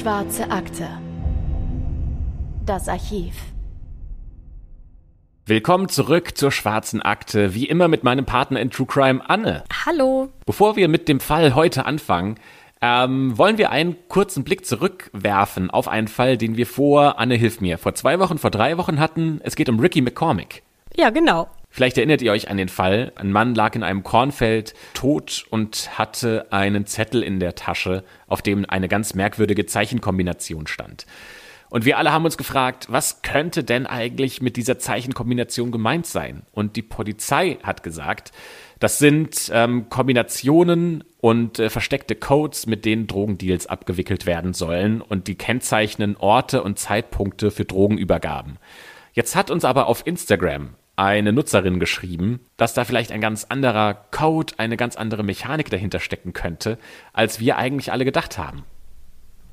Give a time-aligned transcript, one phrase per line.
[0.00, 0.88] Schwarze Akte.
[2.64, 3.34] Das Archiv.
[5.44, 9.62] Willkommen zurück zur Schwarzen Akte, wie immer mit meinem Partner in True Crime, Anne.
[9.84, 10.30] Hallo.
[10.46, 12.36] Bevor wir mit dem Fall heute anfangen,
[12.80, 17.60] ähm, wollen wir einen kurzen Blick zurückwerfen auf einen Fall, den wir vor, Anne hilf
[17.60, 19.42] mir, vor zwei Wochen, vor drei Wochen hatten.
[19.44, 20.62] Es geht um Ricky McCormick.
[20.96, 21.46] Ja, genau.
[21.70, 23.12] Vielleicht erinnert ihr euch an den Fall.
[23.14, 28.42] Ein Mann lag in einem Kornfeld tot und hatte einen Zettel in der Tasche, auf
[28.42, 31.06] dem eine ganz merkwürdige Zeichenkombination stand.
[31.70, 36.42] Und wir alle haben uns gefragt, was könnte denn eigentlich mit dieser Zeichenkombination gemeint sein?
[36.50, 38.32] Und die Polizei hat gesagt,
[38.80, 45.28] das sind ähm, Kombinationen und äh, versteckte Codes, mit denen Drogendeals abgewickelt werden sollen und
[45.28, 48.58] die kennzeichnen Orte und Zeitpunkte für Drogenübergaben.
[49.12, 53.94] Jetzt hat uns aber auf Instagram eine Nutzerin geschrieben, dass da vielleicht ein ganz anderer
[54.10, 56.78] Code, eine ganz andere Mechanik dahinter stecken könnte,
[57.14, 58.64] als wir eigentlich alle gedacht haben.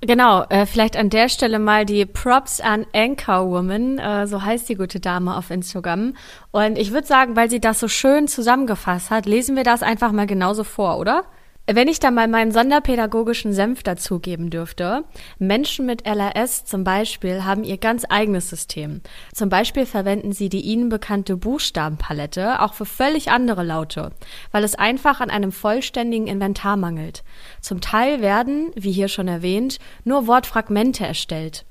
[0.02, 4.68] Genau, äh, vielleicht an der Stelle mal die Props an Anchor Woman, äh, so heißt
[4.70, 6.16] die gute Dame auf Instagram.
[6.52, 10.12] Und ich würde sagen, weil sie das so schön zusammengefasst hat, lesen wir das einfach
[10.12, 11.24] mal genauso vor, oder?
[11.70, 15.04] Wenn ich da mal meinen sonderpädagogischen Senf dazugeben dürfte,
[15.38, 19.02] Menschen mit LRS zum Beispiel haben ihr ganz eigenes System.
[19.34, 24.14] Zum Beispiel verwenden sie die ihnen bekannte Buchstabenpalette auch für völlig andere Laute,
[24.54, 27.26] weil es einfach an einem vollständigen Inventar mangelt.
[27.60, 31.66] Zum Teil werden, wie hier schon erwähnt, nur Wortfragmente erstellt.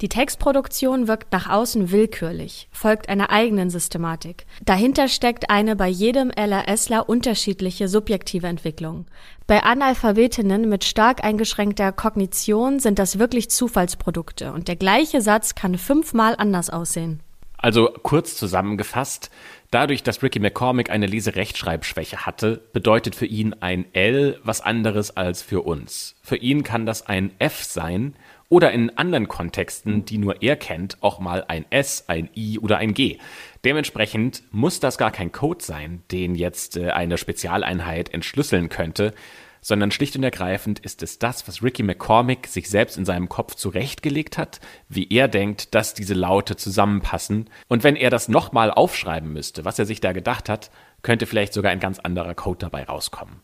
[0.00, 4.46] Die Textproduktion wirkt nach außen willkürlich, folgt einer eigenen Systematik.
[4.64, 9.06] Dahinter steckt eine bei jedem LRSler unterschiedliche subjektive Entwicklung.
[9.48, 15.76] Bei Analphabetinnen mit stark eingeschränkter Kognition sind das wirklich Zufallsprodukte und der gleiche Satz kann
[15.76, 17.20] fünfmal anders aussehen.
[17.60, 19.30] Also kurz zusammengefasst,
[19.72, 25.42] dadurch, dass Ricky McCormick eine Leserechtschreibschwäche hatte, bedeutet für ihn ein L was anderes als
[25.42, 26.14] für uns.
[26.22, 28.14] Für ihn kann das ein F sein
[28.48, 32.78] oder in anderen Kontexten, die nur er kennt, auch mal ein S, ein I oder
[32.78, 33.18] ein G.
[33.64, 39.12] Dementsprechend muss das gar kein Code sein, den jetzt äh, eine Spezialeinheit entschlüsseln könnte,
[39.60, 43.54] sondern schlicht und ergreifend ist es das, was Ricky McCormick sich selbst in seinem Kopf
[43.54, 47.50] zurechtgelegt hat, wie er denkt, dass diese Laute zusammenpassen.
[47.68, 50.70] Und wenn er das nochmal aufschreiben müsste, was er sich da gedacht hat,
[51.02, 53.40] könnte vielleicht sogar ein ganz anderer Code dabei rauskommen.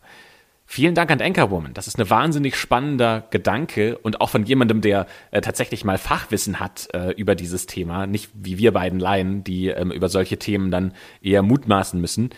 [0.74, 1.72] Vielen Dank an Anchorwoman.
[1.72, 6.58] Das ist ein wahnsinnig spannender Gedanke und auch von jemandem, der äh, tatsächlich mal Fachwissen
[6.58, 10.72] hat äh, über dieses Thema, nicht wie wir beiden Laien, die ähm, über solche Themen
[10.72, 10.92] dann
[11.22, 12.30] eher mutmaßen müssen.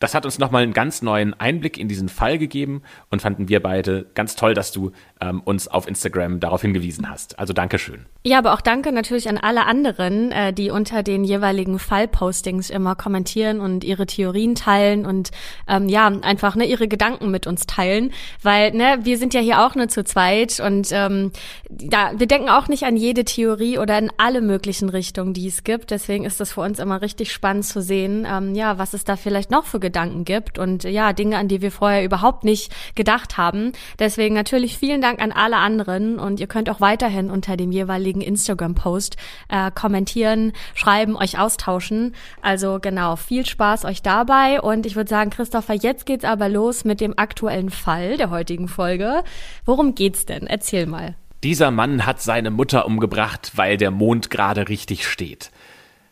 [0.00, 3.60] Das hat uns nochmal einen ganz neuen Einblick in diesen Fall gegeben und fanden wir
[3.60, 4.90] beide ganz toll, dass du
[5.20, 7.38] ähm, uns auf Instagram darauf hingewiesen hast.
[7.38, 8.06] Also Dankeschön.
[8.26, 12.96] Ja, aber auch danke natürlich an alle anderen, äh, die unter den jeweiligen Fallpostings immer
[12.96, 15.30] kommentieren und ihre Theorien teilen und
[15.68, 18.12] ähm, ja, einfach ne, ihre Gedanken mit uns teilen.
[18.42, 21.30] Weil ne, wir sind ja hier auch nur zu zweit und ähm,
[21.70, 25.62] da, wir denken auch nicht an jede Theorie oder in alle möglichen Richtungen, die es
[25.62, 25.90] gibt.
[25.90, 29.16] Deswegen ist das für uns immer richtig spannend zu sehen, ähm, ja, was es da
[29.16, 33.36] vielleicht noch für Gedanken gibt und ja, Dinge, an die wir vorher überhaupt nicht gedacht
[33.36, 33.72] haben.
[33.98, 38.22] Deswegen natürlich vielen Dank an alle anderen und ihr könnt auch weiterhin unter dem jeweiligen
[38.22, 39.16] Instagram-Post
[39.50, 42.14] äh, kommentieren, schreiben, euch austauschen.
[42.40, 46.84] Also genau, viel Spaß euch dabei und ich würde sagen, Christopher, jetzt geht's aber los
[46.84, 49.22] mit dem aktuellen Fall der heutigen Folge.
[49.66, 50.46] Worum geht's denn?
[50.46, 51.14] Erzähl mal.
[51.44, 55.50] Dieser Mann hat seine Mutter umgebracht, weil der Mond gerade richtig steht.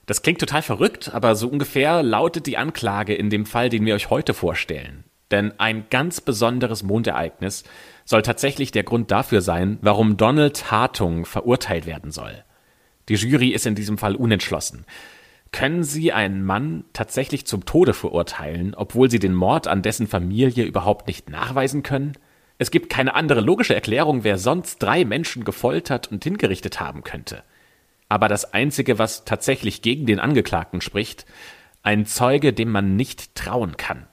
[0.06, 3.94] Das klingt total verrückt, aber so ungefähr lautet die Anklage in dem Fall, den wir
[3.94, 5.04] euch heute vorstellen.
[5.30, 7.64] Denn ein ganz besonderes Mondereignis
[8.04, 12.44] soll tatsächlich der Grund dafür sein, warum Donald Hartung verurteilt werden soll.
[13.08, 14.84] Die Jury ist in diesem Fall unentschlossen.
[15.52, 20.64] Können Sie einen Mann tatsächlich zum Tode verurteilen, obwohl Sie den Mord an dessen Familie
[20.64, 22.14] überhaupt nicht nachweisen können?
[22.58, 27.44] Es gibt keine andere logische Erklärung, wer sonst drei Menschen gefoltert und hingerichtet haben könnte
[28.12, 31.24] aber das Einzige, was tatsächlich gegen den Angeklagten spricht,
[31.82, 34.06] ein Zeuge, dem man nicht trauen kann.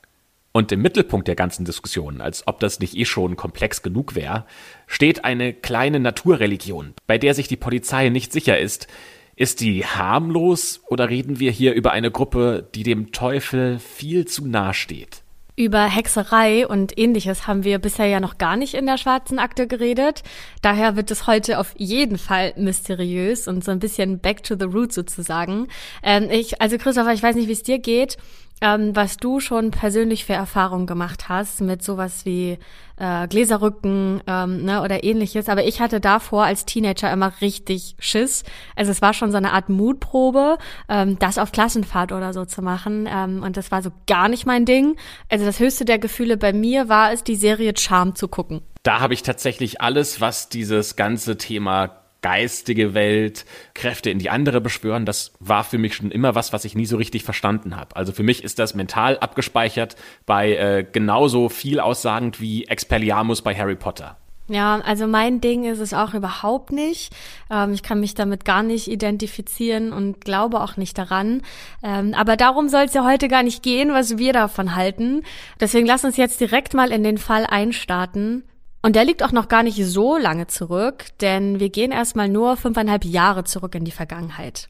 [0.54, 4.46] Und im Mittelpunkt der ganzen Diskussion, als ob das nicht eh schon komplex genug wäre,
[4.88, 8.88] steht eine kleine Naturreligion, bei der sich die Polizei nicht sicher ist,
[9.36, 14.48] ist die harmlos oder reden wir hier über eine Gruppe, die dem Teufel viel zu
[14.48, 15.24] nahe steht?
[15.60, 19.68] Über Hexerei und ähnliches haben wir bisher ja noch gar nicht in der schwarzen Akte
[19.68, 20.24] geredet.
[20.62, 24.64] Daher wird es heute auf jeden Fall mysteriös und so ein bisschen back to the
[24.64, 25.68] root sozusagen.
[26.02, 28.16] Ähm, ich, also Christopher, ich weiß nicht, wie es dir geht
[28.62, 32.58] ähm, was du schon persönlich für Erfahrungen gemacht hast mit sowas wie
[32.98, 35.50] äh, Gläserrücken ähm, ne, oder ähnliches.
[35.50, 38.44] Aber ich hatte davor als Teenager immer richtig Schiss.
[38.76, 40.58] Also es war schon so eine Art Mutprobe,
[40.90, 43.08] ähm, das auf Klassenfahrt oder so zu machen.
[43.12, 44.96] Ähm, und das war so gar nicht mein Ding.
[45.30, 48.62] Also das höchste der Gefühle bei mir war es, die Serie Charm zu gucken.
[48.84, 54.62] Da habe ich tatsächlich alles, was dieses ganze Thema geistige Welt, Kräfte in die andere
[54.62, 57.96] beschwören, das war für mich schon immer was, was ich nie so richtig verstanden habe.
[57.96, 59.96] Also für mich ist das mental abgespeichert
[60.26, 64.18] bei äh, genauso viel aussagend wie Expelliarmus bei Harry Potter.
[64.50, 67.14] Ja, also mein Ding ist es auch überhaupt nicht.
[67.52, 71.44] Ähm, ich kann mich damit gar nicht identifizieren und glaube auch nicht daran.
[71.84, 75.24] Ähm, aber darum soll es ja heute gar nicht gehen, was wir davon halten.
[75.60, 78.44] Deswegen lass uns jetzt direkt mal in den Fall einstarten.
[78.82, 82.56] Und der liegt auch noch gar nicht so lange zurück, denn wir gehen erstmal nur
[82.56, 84.70] fünfeinhalb Jahre zurück in die Vergangenheit.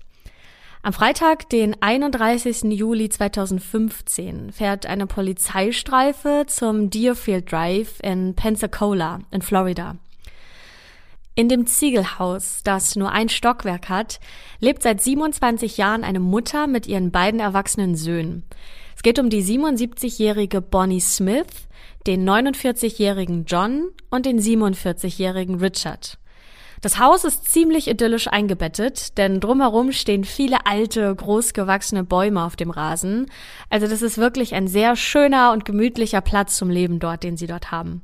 [0.82, 2.64] Am Freitag, den 31.
[2.72, 9.98] Juli 2015, fährt eine Polizeistreife zum Deerfield Drive in Pensacola in Florida.
[11.36, 14.20] In dem Ziegelhaus, das nur ein Stockwerk hat,
[14.60, 18.44] lebt seit 27 Jahren eine Mutter mit ihren beiden erwachsenen Söhnen.
[18.96, 21.69] Es geht um die 77-jährige Bonnie Smith,
[22.08, 26.18] den 49-jährigen John und den 47-jährigen Richard.
[26.82, 32.72] Das Haus ist ziemlich idyllisch eingebettet, denn drumherum stehen viele alte, großgewachsene Bäume auf dem
[32.72, 33.30] Rasen.
[33.70, 37.48] Also das ist wirklich ein sehr schöner und gemütlicher Platz zum Leben dort, den sie
[37.48, 38.02] dort haben.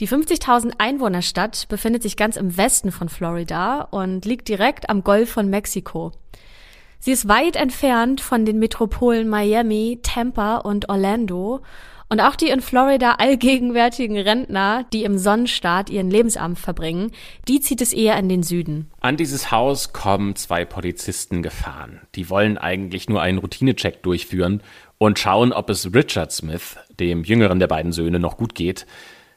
[0.00, 5.30] Die 50.000 Einwohnerstadt befindet sich ganz im Westen von Florida und liegt direkt am Golf
[5.30, 6.12] von Mexiko.
[6.98, 11.60] Sie ist weit entfernt von den Metropolen Miami, Tampa und Orlando
[12.08, 17.10] und auch die in Florida allgegenwärtigen Rentner, die im Sonnenstaat ihren Lebensabend verbringen,
[17.48, 18.90] die zieht es eher in den Süden.
[19.00, 22.00] An dieses Haus kommen zwei Polizisten gefahren.
[22.14, 24.62] Die wollen eigentlich nur einen Routinecheck durchführen
[24.98, 28.86] und schauen, ob es Richard Smith, dem jüngeren der beiden Söhne, noch gut geht.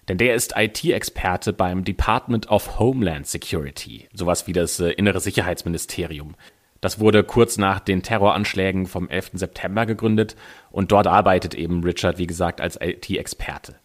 [0.07, 6.35] Denn der ist IT-Experte beim Department of Homeland Security, sowas wie das äh, Innere Sicherheitsministerium.
[6.81, 9.31] Das wurde kurz nach den Terroranschlägen vom 11.
[9.33, 10.35] September gegründet
[10.71, 13.75] und dort arbeitet eben Richard, wie gesagt, als IT-Experte.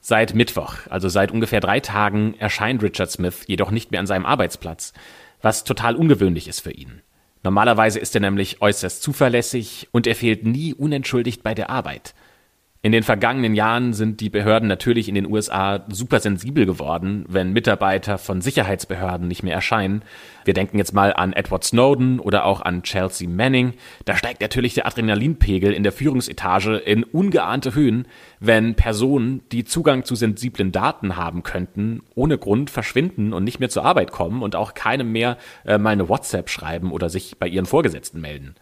[0.00, 4.26] Seit Mittwoch, also seit ungefähr drei Tagen, erscheint Richard Smith jedoch nicht mehr an seinem
[4.26, 4.92] Arbeitsplatz,
[5.40, 7.02] was total ungewöhnlich ist für ihn.
[7.44, 12.14] Normalerweise ist er nämlich äußerst zuverlässig und er fehlt nie unentschuldigt bei der Arbeit.
[12.84, 17.52] In den vergangenen Jahren sind die Behörden natürlich in den USA super sensibel geworden, wenn
[17.52, 20.02] Mitarbeiter von Sicherheitsbehörden nicht mehr erscheinen.
[20.44, 23.74] Wir denken jetzt mal an Edward Snowden oder auch an Chelsea Manning.
[24.04, 28.08] Da steigt natürlich der Adrenalinpegel in der Führungsetage in ungeahnte Höhen,
[28.40, 33.70] wenn Personen, die Zugang zu sensiblen Daten haben könnten, ohne Grund verschwinden und nicht mehr
[33.70, 37.46] zur Arbeit kommen und auch keinem mehr äh, mal eine WhatsApp schreiben oder sich bei
[37.46, 38.56] ihren Vorgesetzten melden.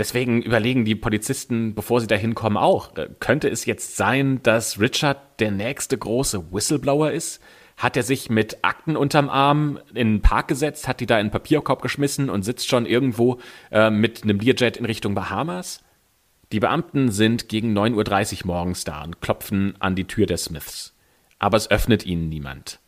[0.00, 4.80] Deswegen überlegen die Polizisten, bevor sie da hinkommen, auch, äh, könnte es jetzt sein, dass
[4.80, 7.42] Richard der nächste große Whistleblower ist?
[7.76, 11.26] Hat er sich mit Akten unterm Arm in den Park gesetzt, hat die da in
[11.26, 15.84] den Papierkorb geschmissen und sitzt schon irgendwo äh, mit einem Learjet in Richtung Bahamas?
[16.50, 20.96] Die Beamten sind gegen 9.30 Uhr morgens da und klopfen an die Tür der Smiths.
[21.38, 22.80] Aber es öffnet ihnen niemand.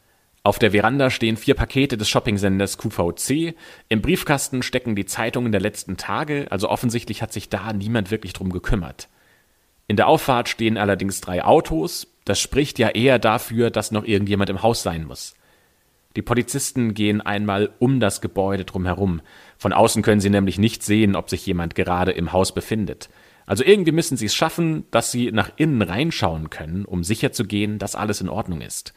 [0.45, 3.55] Auf der Veranda stehen vier Pakete des Shoppingsenders QVC.
[3.89, 8.33] Im Briefkasten stecken die Zeitungen der letzten Tage, also offensichtlich hat sich da niemand wirklich
[8.33, 9.09] drum gekümmert.
[9.87, 12.09] In der Auffahrt stehen allerdings drei Autos.
[12.25, 15.35] Das spricht ja eher dafür, dass noch irgendjemand im Haus sein muss.
[16.17, 19.23] Die Polizisten gehen einmal um das Gebäude drumherum.
[19.59, 23.09] Von außen können sie nämlich nicht sehen, ob sich jemand gerade im Haus befindet.
[23.47, 27.95] Also irgendwie müssen sie es schaffen, dass sie nach innen reinschauen können, um sicherzugehen, dass
[27.95, 28.93] alles in Ordnung ist.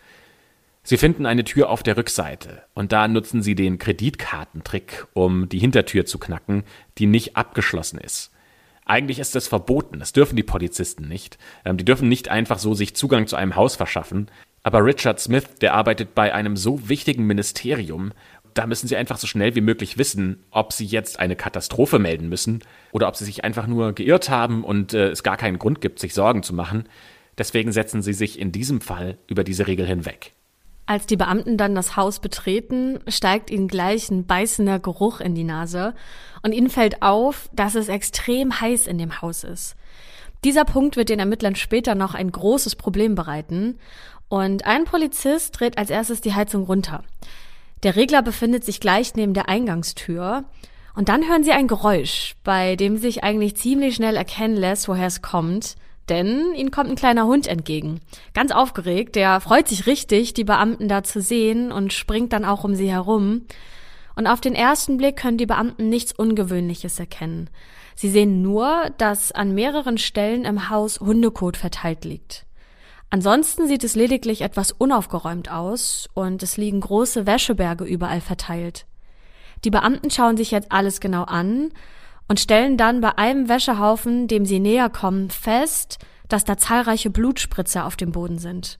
[0.87, 5.57] Sie finden eine Tür auf der Rückseite und da nutzen Sie den Kreditkartentrick, um die
[5.57, 6.63] Hintertür zu knacken,
[6.99, 8.31] die nicht abgeschlossen ist.
[8.85, 11.39] Eigentlich ist das verboten, das dürfen die Polizisten nicht.
[11.65, 14.29] Ähm, die dürfen nicht einfach so sich Zugang zu einem Haus verschaffen.
[14.61, 18.11] Aber Richard Smith, der arbeitet bei einem so wichtigen Ministerium,
[18.53, 22.29] da müssen sie einfach so schnell wie möglich wissen, ob sie jetzt eine Katastrophe melden
[22.29, 22.59] müssen
[22.91, 25.97] oder ob sie sich einfach nur geirrt haben und äh, es gar keinen Grund gibt,
[25.97, 26.87] sich Sorgen zu machen.
[27.39, 30.34] Deswegen setzen sie sich in diesem Fall über diese Regel hinweg.
[30.87, 35.43] Als die Beamten dann das Haus betreten, steigt ihnen gleich ein beißender Geruch in die
[35.43, 35.95] Nase
[36.43, 39.75] und ihnen fällt auf, dass es extrem heiß in dem Haus ist.
[40.43, 43.79] Dieser Punkt wird den Ermittlern später noch ein großes Problem bereiten
[44.29, 47.03] und ein Polizist dreht als erstes die Heizung runter.
[47.81, 50.43] Der Regler befindet sich gleich neben der Eingangstür
[50.93, 55.07] und dann hören sie ein Geräusch, bei dem sich eigentlich ziemlich schnell erkennen lässt, woher
[55.07, 55.77] es kommt
[56.09, 57.99] denn ihnen kommt ein kleiner Hund entgegen.
[58.33, 62.63] Ganz aufgeregt, der freut sich richtig, die Beamten da zu sehen und springt dann auch
[62.63, 63.43] um sie herum.
[64.15, 67.49] Und auf den ersten Blick können die Beamten nichts Ungewöhnliches erkennen.
[67.95, 72.45] Sie sehen nur, dass an mehreren Stellen im Haus Hundekot verteilt liegt.
[73.09, 78.85] Ansonsten sieht es lediglich etwas unaufgeräumt aus und es liegen große Wäscheberge überall verteilt.
[79.63, 81.71] Die Beamten schauen sich jetzt alles genau an
[82.27, 87.85] und stellen dann bei einem Wäschehaufen, dem sie näher kommen, fest, dass da zahlreiche Blutspritzer
[87.85, 88.79] auf dem Boden sind.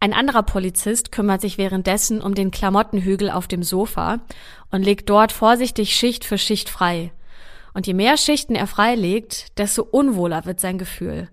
[0.00, 4.20] Ein anderer Polizist kümmert sich währenddessen um den Klamottenhügel auf dem Sofa
[4.70, 7.12] und legt dort vorsichtig Schicht für Schicht frei.
[7.74, 11.28] Und je mehr Schichten er freilegt, desto unwohler wird sein Gefühl.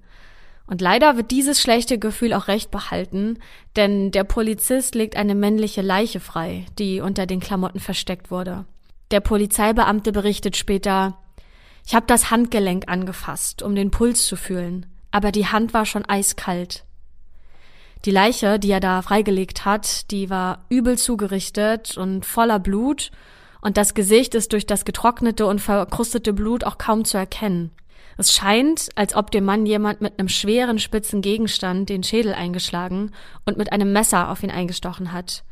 [0.68, 3.38] Und leider wird dieses schlechte Gefühl auch recht behalten,
[3.76, 8.66] denn der Polizist legt eine männliche Leiche frei, die unter den Klamotten versteckt wurde.
[9.12, 11.20] Der Polizeibeamte berichtet später,
[11.86, 16.06] ich habe das Handgelenk angefasst, um den Puls zu fühlen, aber die Hand war schon
[16.06, 16.84] eiskalt.
[18.06, 23.12] Die Leiche, die er da freigelegt hat, die war übel zugerichtet und voller Blut,
[23.62, 27.72] und das Gesicht ist durch das getrocknete und verkrustete Blut auch kaum zu erkennen.
[28.16, 33.12] Es scheint, als ob dem Mann jemand mit einem schweren, spitzen Gegenstand den Schädel eingeschlagen
[33.46, 35.44] und mit einem Messer auf ihn eingestochen hat.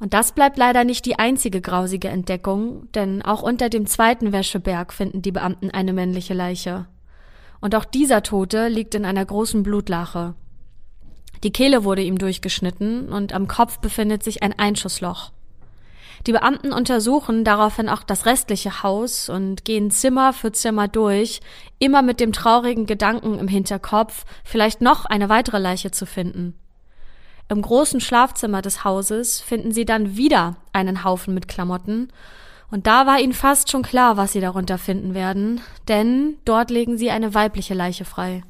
[0.00, 4.92] Und das bleibt leider nicht die einzige grausige Entdeckung, denn auch unter dem zweiten Wäscheberg
[4.92, 6.86] finden die Beamten eine männliche Leiche.
[7.60, 10.34] Und auch dieser Tote liegt in einer großen Blutlache.
[11.44, 15.30] Die Kehle wurde ihm durchgeschnitten und am Kopf befindet sich ein Einschussloch.
[16.26, 21.40] Die Beamten untersuchen daraufhin auch das restliche Haus und gehen Zimmer für Zimmer durch,
[21.78, 26.54] immer mit dem traurigen Gedanken im Hinterkopf, vielleicht noch eine weitere Leiche zu finden.
[27.48, 32.08] Im großen Schlafzimmer des Hauses finden sie dann wieder einen Haufen mit Klamotten,
[32.70, 36.98] und da war ihnen fast schon klar, was sie darunter finden werden, denn dort legen
[36.98, 38.42] sie eine weibliche Leiche frei.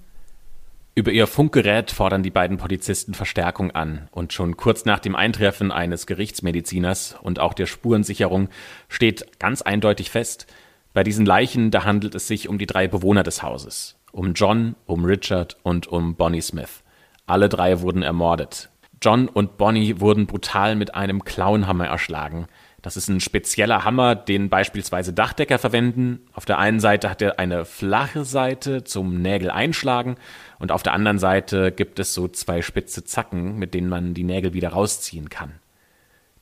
[0.95, 5.73] Über ihr Funkgerät fordern die beiden Polizisten Verstärkung an und schon kurz nach dem Eintreffen
[5.73, 8.49] eines Gerichtsmediziners und auch der Spurensicherung
[8.89, 10.47] steht ganz eindeutig fest,
[10.95, 14.77] bei diesen Leichen, da handelt es sich um die drei Bewohner des Hauses, um John,
[14.87, 16.85] um Richard und um Bonnie Smith.
[17.27, 18.71] Alle drei wurden ermordet.
[19.05, 22.47] John und Bonnie wurden brutal mit einem Klauenhammer erschlagen,
[22.85, 26.21] das ist ein spezieller Hammer, den beispielsweise Dachdecker verwenden.
[26.35, 30.17] Auf der einen Seite hat er eine flache Seite zum Nägel einschlagen
[30.59, 34.23] und auf der anderen Seite gibt es so zwei spitze Zacken, mit denen man die
[34.23, 35.53] Nägel wieder rausziehen kann.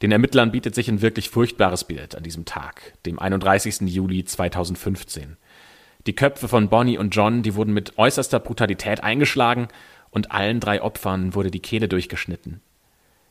[0.03, 3.83] Den Ermittlern bietet sich ein wirklich furchtbares Bild an diesem Tag, dem 31.
[3.83, 5.37] Juli 2015.
[6.09, 9.69] Die Köpfe von Bonnie und John, die wurden mit äußerster Brutalität eingeschlagen
[10.13, 12.61] und allen drei Opfern wurde die Kehle durchgeschnitten.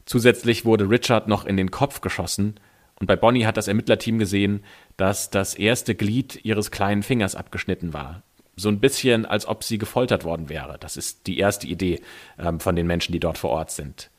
[0.05, 2.55] Zusätzlich wurde Richard noch in den Kopf geschossen
[3.01, 4.63] und bei Bonnie hat das Ermittlerteam gesehen,
[4.95, 8.21] dass das erste Glied ihres kleinen Fingers abgeschnitten war.
[8.55, 10.77] So ein bisschen, als ob sie gefoltert worden wäre.
[10.79, 11.99] Das ist die erste Idee
[12.37, 14.10] ähm, von den Menschen, die dort vor Ort sind.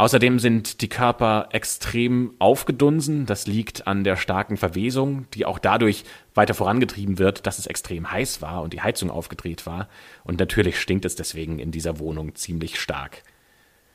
[0.00, 3.26] Außerdem sind die Körper extrem aufgedunsen.
[3.26, 6.04] Das liegt an der starken Verwesung, die auch dadurch
[6.34, 9.90] weiter vorangetrieben wird, dass es extrem heiß war und die Heizung aufgedreht war.
[10.24, 13.22] Und natürlich stinkt es deswegen in dieser Wohnung ziemlich stark.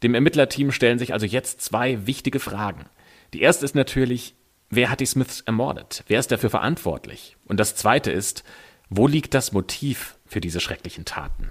[0.04, 2.86] Dem Ermittlerteam stellen sich also jetzt zwei wichtige Fragen.
[3.34, 4.36] Die erste ist natürlich,
[4.70, 6.04] wer hat die Smiths ermordet?
[6.06, 7.36] Wer ist dafür verantwortlich?
[7.46, 8.44] Und das zweite ist,
[8.92, 11.50] wo liegt das Motiv für diese schrecklichen Taten?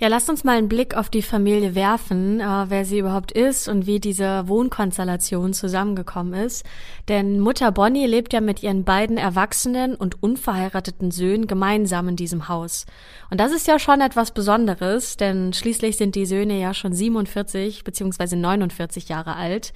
[0.00, 3.66] Ja, lasst uns mal einen Blick auf die Familie werfen, äh, wer sie überhaupt ist
[3.66, 6.64] und wie diese Wohnkonstellation zusammengekommen ist.
[7.08, 12.46] Denn Mutter Bonnie lebt ja mit ihren beiden erwachsenen und unverheirateten Söhnen gemeinsam in diesem
[12.46, 12.86] Haus.
[13.28, 17.82] Und das ist ja schon etwas Besonderes, denn schließlich sind die Söhne ja schon 47
[17.82, 18.36] bzw.
[18.36, 19.72] 49 Jahre alt.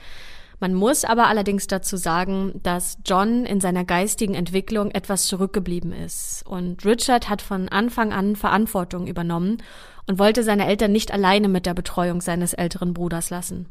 [0.61, 6.45] Man muss aber allerdings dazu sagen, dass John in seiner geistigen Entwicklung etwas zurückgeblieben ist.
[6.47, 9.59] Und Richard hat von Anfang an Verantwortung übernommen
[10.07, 13.67] und wollte seine Eltern nicht alleine mit der Betreuung seines älteren Bruders lassen.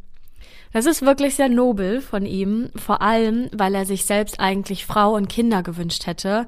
[0.73, 5.15] Das ist wirklich sehr nobel von ihm, vor allem, weil er sich selbst eigentlich Frau
[5.15, 6.47] und Kinder gewünscht hätte.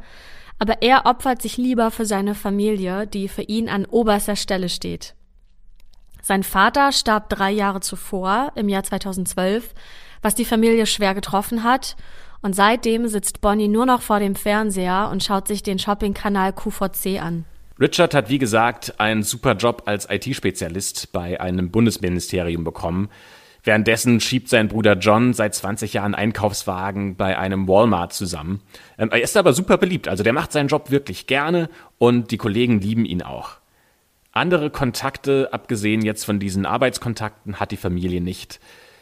[0.59, 5.15] Aber er opfert sich lieber für seine Familie, die für ihn an oberster Stelle steht.
[6.21, 9.73] Sein Vater starb drei Jahre zuvor, im Jahr 2012,
[10.21, 11.97] was die Familie schwer getroffen hat.
[12.41, 17.21] Und seitdem sitzt Bonnie nur noch vor dem Fernseher und schaut sich den Shopping-Kanal QVC
[17.21, 17.43] an.
[17.83, 23.09] Richard hat, wie gesagt, einen super Job als IT-Spezialist bei einem Bundesministerium bekommen.
[23.61, 28.61] Währenddessen schiebt sein Bruder John seit 20 Jahren Einkaufswagen bei einem Walmart zusammen.
[28.97, 32.37] Ähm, er ist aber super beliebt, also der macht seinen Job wirklich gerne und die
[32.37, 33.57] Kollegen lieben ihn auch.
[34.31, 38.61] Andere Kontakte, abgesehen jetzt von diesen Arbeitskontakten, hat die Familie nicht.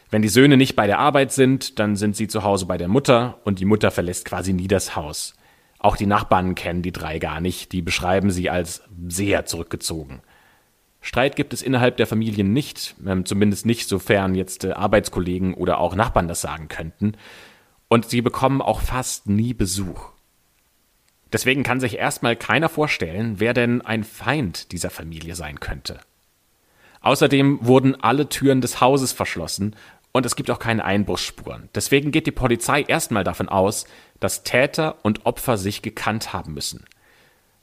[0.09, 2.88] Wenn die Söhne nicht bei der Arbeit sind, dann sind sie zu Hause bei der
[2.88, 5.35] Mutter und die Mutter verlässt quasi nie das Haus.
[5.81, 10.21] Auch die Nachbarn kennen die drei gar nicht, die beschreiben sie als sehr zurückgezogen.
[11.01, 15.79] Streit gibt es innerhalb der Familien nicht, ähm, zumindest nicht, sofern jetzt äh, Arbeitskollegen oder
[15.79, 17.13] auch Nachbarn das sagen könnten.
[17.88, 20.09] Und sie bekommen auch fast nie Besuch.
[21.33, 26.00] Deswegen kann sich erstmal keiner vorstellen, wer denn ein Feind dieser Familie sein könnte.
[27.01, 29.75] Außerdem wurden alle Türen des Hauses verschlossen
[30.11, 31.69] und es gibt auch keine Einbruchsspuren.
[31.73, 33.85] Deswegen geht die Polizei erstmal davon aus,
[34.22, 36.86] dass Täter und Opfer sich gekannt haben müssen.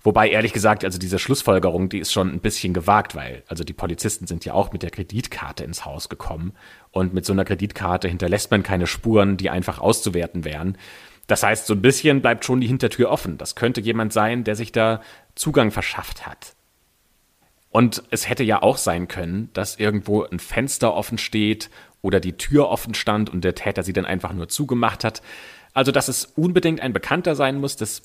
[0.02, 3.72] Wobei ehrlich gesagt, also diese Schlussfolgerung, die ist schon ein bisschen gewagt, weil also die
[3.72, 6.52] Polizisten sind ja auch mit der Kreditkarte ins Haus gekommen
[6.92, 10.78] und mit so einer Kreditkarte hinterlässt man keine Spuren, die einfach auszuwerten wären.
[11.26, 13.38] Das heißt, so ein bisschen bleibt schon die Hintertür offen.
[13.38, 15.02] Das könnte jemand sein, der sich da
[15.34, 16.54] Zugang verschafft hat.
[17.70, 22.32] Und es hätte ja auch sein können, dass irgendwo ein Fenster offen steht oder die
[22.32, 25.22] Tür offen stand und der Täter sie dann einfach nur zugemacht hat.
[25.78, 28.02] Also, dass es unbedingt ein Bekannter sein muss, das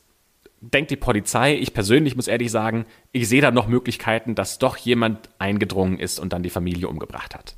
[0.61, 1.55] denkt die Polizei.
[1.55, 6.19] Ich persönlich muss ehrlich sagen, ich sehe da noch Möglichkeiten, dass doch jemand eingedrungen ist
[6.19, 7.55] und dann die Familie umgebracht hat.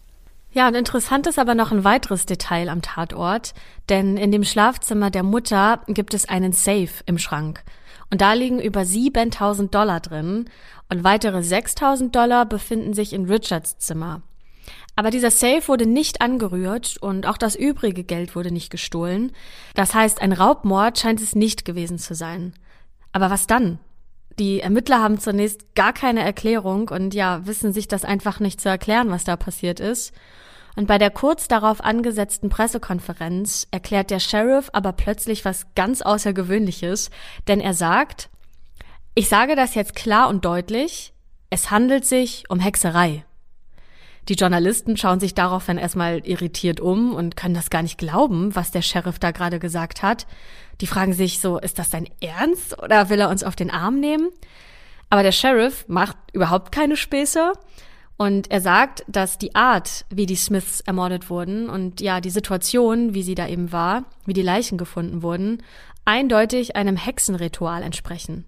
[0.53, 3.53] Ja, und interessant ist aber noch ein weiteres Detail am Tatort,
[3.89, 7.65] denn in dem Schlafzimmer der Mutter gibt es einen Safe im Schrank.
[8.09, 10.45] Und da liegen über 7000 Dollar drin
[10.87, 14.21] und weitere 6000 Dollar befinden sich in Richards Zimmer.
[14.95, 19.31] Aber dieser Safe wurde nicht angerührt und auch das übrige Geld wurde nicht gestohlen.
[19.73, 22.53] Das heißt, ein Raubmord scheint es nicht gewesen zu sein.
[23.11, 23.79] Aber was dann?
[24.39, 28.67] Die Ermittler haben zunächst gar keine Erklärung und ja, wissen sich das einfach nicht zu
[28.67, 30.13] erklären, was da passiert ist.
[30.75, 37.11] Und bei der kurz darauf angesetzten Pressekonferenz erklärt der Sheriff aber plötzlich was ganz Außergewöhnliches,
[37.47, 38.29] denn er sagt,
[39.13, 41.13] ich sage das jetzt klar und deutlich,
[41.49, 43.23] es handelt sich um Hexerei.
[44.27, 48.71] Die Journalisten schauen sich daraufhin erstmal irritiert um und können das gar nicht glauben, was
[48.71, 50.25] der Sheriff da gerade gesagt hat.
[50.81, 53.99] Die fragen sich so, ist das dein Ernst oder will er uns auf den Arm
[53.99, 54.29] nehmen?
[55.11, 57.53] Aber der Sheriff macht überhaupt keine Späße
[58.17, 63.13] und er sagt, dass die Art, wie die Smiths ermordet wurden und ja, die Situation,
[63.13, 65.61] wie sie da eben war, wie die Leichen gefunden wurden,
[66.03, 68.45] eindeutig einem Hexenritual entsprechen.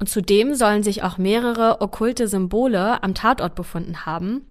[0.00, 4.46] Und zudem sollen sich auch mehrere okkulte Symbole am Tatort befunden haben,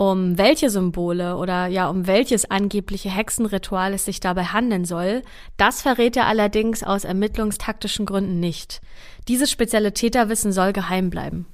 [0.00, 5.20] um welche Symbole oder ja, um welches angebliche Hexenritual es sich dabei handeln soll,
[5.58, 8.80] das verrät er allerdings aus ermittlungstaktischen Gründen nicht.
[9.28, 11.44] Dieses spezielle Täterwissen soll geheim bleiben.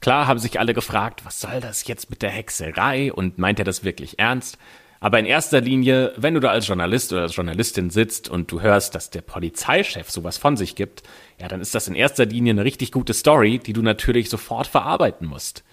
[0.00, 3.64] Klar haben sich alle gefragt, was soll das jetzt mit der Hexerei und meint er
[3.64, 4.58] das wirklich ernst?
[5.00, 8.60] Aber in erster Linie, wenn du da als Journalist oder als Journalistin sitzt und du
[8.60, 11.02] hörst, dass der Polizeichef sowas von sich gibt,
[11.40, 14.66] ja, dann ist das in erster Linie eine richtig gute Story, die du natürlich sofort
[14.66, 15.64] verarbeiten musst.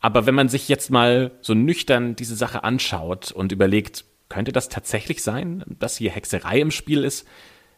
[0.00, 4.68] Aber wenn man sich jetzt mal so nüchtern diese Sache anschaut und überlegt, könnte das
[4.68, 7.26] tatsächlich sein, dass hier Hexerei im Spiel ist,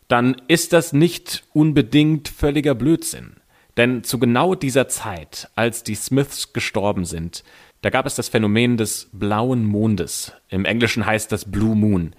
[0.08, 3.36] dann ist das nicht unbedingt völliger Blödsinn.
[3.76, 7.42] Denn zu genau dieser Zeit, als die Smiths gestorben sind,
[7.80, 10.32] da gab es das Phänomen des blauen Mondes.
[10.48, 12.14] Im Englischen heißt das Blue Moon.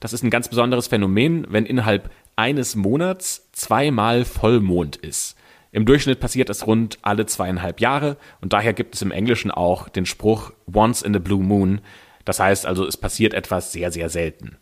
[0.00, 5.36] Das ist ein ganz besonderes Phänomen, wenn innerhalb eines Monats zweimal Vollmond ist.
[5.76, 9.90] Im Durchschnitt passiert es rund alle zweieinhalb Jahre und daher gibt es im Englischen auch
[9.90, 11.82] den Spruch Once in a Blue Moon.
[12.24, 14.56] Das heißt also, es passiert etwas sehr, sehr selten.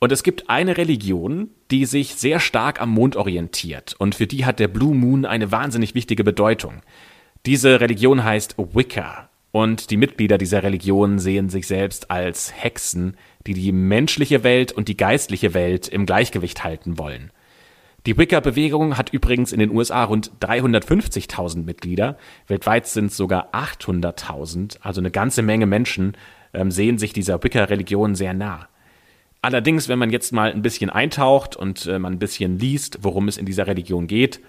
[0.00, 4.44] Und es gibt eine Religion, die sich sehr stark am Mond orientiert und für die
[4.44, 6.82] hat der Blue Moon eine wahnsinnig wichtige Bedeutung.
[7.46, 13.54] Diese Religion heißt Wicca und die Mitglieder dieser Religion sehen sich selbst als Hexen, die
[13.54, 17.32] die menschliche Welt und die geistliche Welt im Gleichgewicht halten wollen.
[18.08, 22.16] Die Wicca-Bewegung hat übrigens in den USA rund 350.000 Mitglieder.
[22.46, 24.78] Weltweit sind es sogar 800.000.
[24.80, 26.16] Also eine ganze Menge Menschen
[26.54, 28.66] ähm, sehen sich dieser Wicca-Religion sehr nah.
[29.42, 33.28] Allerdings, wenn man jetzt mal ein bisschen eintaucht und äh, man ein bisschen liest, worum
[33.28, 34.40] es in dieser Religion geht,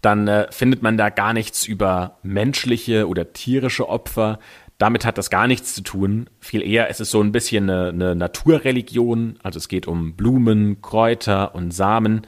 [0.00, 4.38] dann äh, findet man da gar nichts über menschliche oder tierische Opfer.
[4.78, 6.30] Damit hat das gar nichts zu tun.
[6.38, 9.40] Viel eher ist es so ein bisschen eine, eine Naturreligion.
[9.42, 12.24] Also es geht um Blumen, Kräuter und Samen.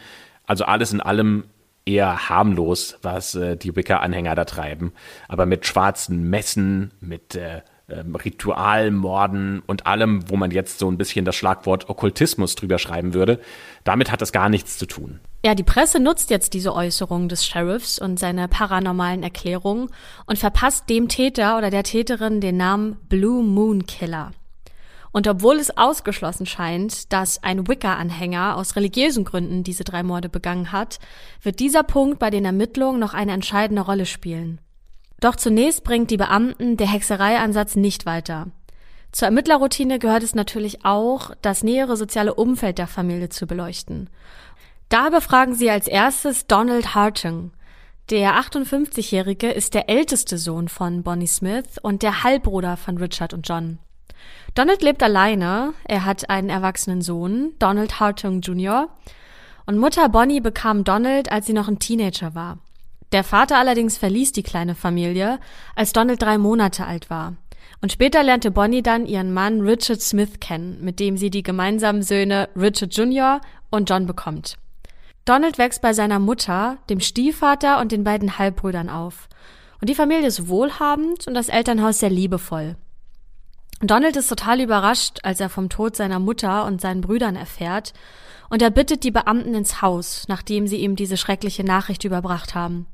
[0.49, 1.45] Also alles in allem
[1.85, 4.93] eher harmlos, was äh, die Wicca-Anhänger da treiben.
[5.29, 10.99] Aber mit schwarzen Messen, mit äh, ähm, Ritualmorden und allem, wo man jetzt so ein
[10.99, 13.41] bisschen das Schlagwort Okkultismus drüber schreiben würde,
[13.85, 15.21] damit hat das gar nichts zu tun.
[15.45, 19.89] Ja, die Presse nutzt jetzt diese Äußerung des Sheriffs und seine paranormalen Erklärungen
[20.27, 24.33] und verpasst dem Täter oder der Täterin den Namen Blue Moon Killer.
[25.19, 30.71] Und obwohl es ausgeschlossen scheint, dass ein Wicca-Anhänger aus religiösen Gründen diese drei Morde begangen
[30.71, 31.01] hat,
[31.43, 34.61] wird dieser Punkt bei den Ermittlungen noch eine entscheidende Rolle spielen.
[35.19, 38.47] Doch zunächst bringt die Beamten der Hexereiansatz nicht weiter.
[39.11, 44.11] Zur Ermittlerroutine gehört es natürlich auch, das nähere soziale Umfeld der Familie zu beleuchten.
[44.89, 47.51] Da befragen sie als erstes Donald Hartung.
[48.11, 53.49] Der 58-Jährige ist der älteste Sohn von Bonnie Smith und der Halbbruder von Richard und
[53.49, 53.81] John.
[54.59, 55.73] Donald lebt alleine.
[55.85, 58.89] Er hat einen erwachsenen Sohn, Donald Hartung Jr.
[59.67, 62.59] Und Mutter Bonnie bekam Donald, als sie noch ein Teenager war.
[63.13, 65.39] Der Vater allerdings verließ die kleine Familie,
[65.77, 67.35] als Donald drei Monate alt war.
[67.83, 72.03] Und später lernte Bonnie dann ihren Mann Richard Smith kennen, mit dem sie die gemeinsamen
[72.03, 73.41] Söhne Richard Jr.
[73.71, 74.57] und John bekommt.
[75.25, 79.29] Donald wächst bei seiner Mutter, dem Stiefvater und den beiden Halbbrüdern auf.
[79.81, 82.75] Und die Familie ist wohlhabend und das Elternhaus sehr liebevoll.
[83.81, 87.93] Donald ist total überrascht, als er vom Tod seiner Mutter und seinen Brüdern erfährt,
[88.51, 92.87] und er bittet die Beamten ins Haus, nachdem sie ihm diese schreckliche Nachricht überbracht haben.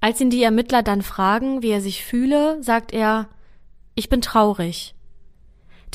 [0.00, 3.28] Als ihn die Ermittler dann fragen, wie er sich fühle, sagt er,
[3.94, 4.94] ich bin traurig.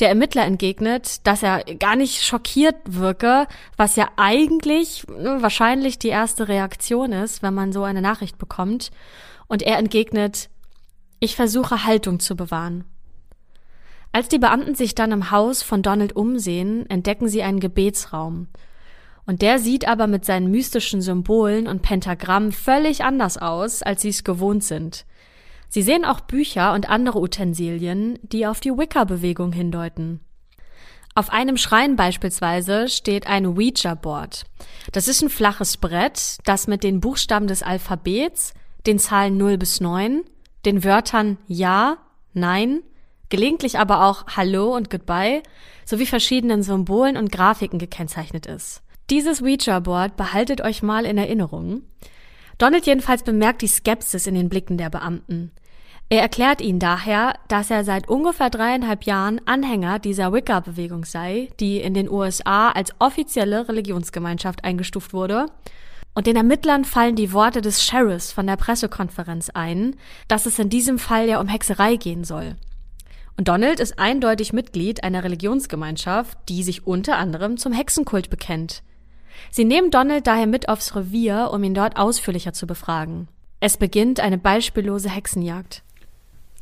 [0.00, 3.46] Der Ermittler entgegnet, dass er gar nicht schockiert wirke,
[3.76, 8.90] was ja eigentlich ne, wahrscheinlich die erste Reaktion ist, wenn man so eine Nachricht bekommt.
[9.46, 10.48] Und er entgegnet,
[11.20, 12.84] ich versuche Haltung zu bewahren.
[14.12, 18.48] Als die Beamten sich dann im Haus von Donald umsehen, entdecken sie einen Gebetsraum.
[19.24, 24.10] Und der sieht aber mit seinen mystischen Symbolen und Pentagrammen völlig anders aus, als sie
[24.10, 25.06] es gewohnt sind.
[25.68, 30.20] Sie sehen auch Bücher und andere Utensilien, die auf die Wicca-Bewegung hindeuten.
[31.14, 34.44] Auf einem Schrein beispielsweise steht ein Ouija-Board.
[34.92, 38.52] Das ist ein flaches Brett, das mit den Buchstaben des Alphabets,
[38.86, 40.22] den Zahlen 0 bis 9,
[40.66, 41.98] den Wörtern Ja,
[42.34, 42.82] Nein,
[43.32, 45.42] gelegentlich aber auch Hallo und Goodbye
[45.86, 48.82] sowie verschiedenen Symbolen und Grafiken gekennzeichnet ist.
[49.08, 51.80] Dieses Ouija-Board behaltet euch mal in Erinnerung.
[52.58, 55.50] Donald jedenfalls bemerkt die Skepsis in den Blicken der Beamten.
[56.10, 61.80] Er erklärt ihnen daher, dass er seit ungefähr dreieinhalb Jahren Anhänger dieser Wicca-Bewegung sei, die
[61.80, 65.46] in den USA als offizielle Religionsgemeinschaft eingestuft wurde.
[66.14, 69.96] Und den Ermittlern fallen die Worte des Sheriffs von der Pressekonferenz ein,
[70.28, 72.56] dass es in diesem Fall ja um Hexerei gehen soll.
[73.36, 78.82] Und Donald ist eindeutig Mitglied einer Religionsgemeinschaft, die sich unter anderem zum Hexenkult bekennt.
[79.50, 83.28] Sie nehmen Donald daher mit aufs Revier, um ihn dort ausführlicher zu befragen.
[83.60, 85.82] Es beginnt eine beispiellose Hexenjagd.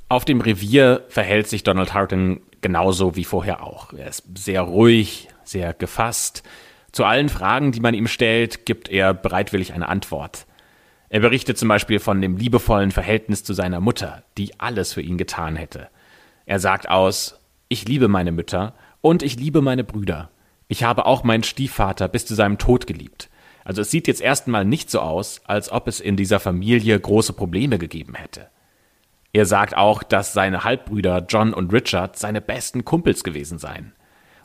[0.08, 3.92] Auf dem Revier verhält sich Donald Harton genauso wie vorher auch.
[3.92, 6.42] Er ist sehr ruhig, sehr gefasst.
[6.92, 10.46] Zu allen Fragen, die man ihm stellt, gibt er bereitwillig eine Antwort.
[11.08, 15.16] Er berichtet zum Beispiel von dem liebevollen Verhältnis zu seiner Mutter, die alles für ihn
[15.16, 15.88] getan hätte.
[16.50, 20.30] Er sagt aus, ich liebe meine Mütter und ich liebe meine Brüder.
[20.66, 23.30] Ich habe auch meinen Stiefvater bis zu seinem Tod geliebt.
[23.62, 27.34] Also es sieht jetzt erstmal nicht so aus, als ob es in dieser Familie große
[27.34, 28.48] Probleme gegeben hätte.
[29.32, 33.92] Er sagt auch, dass seine Halbbrüder John und Richard seine besten Kumpels gewesen seien.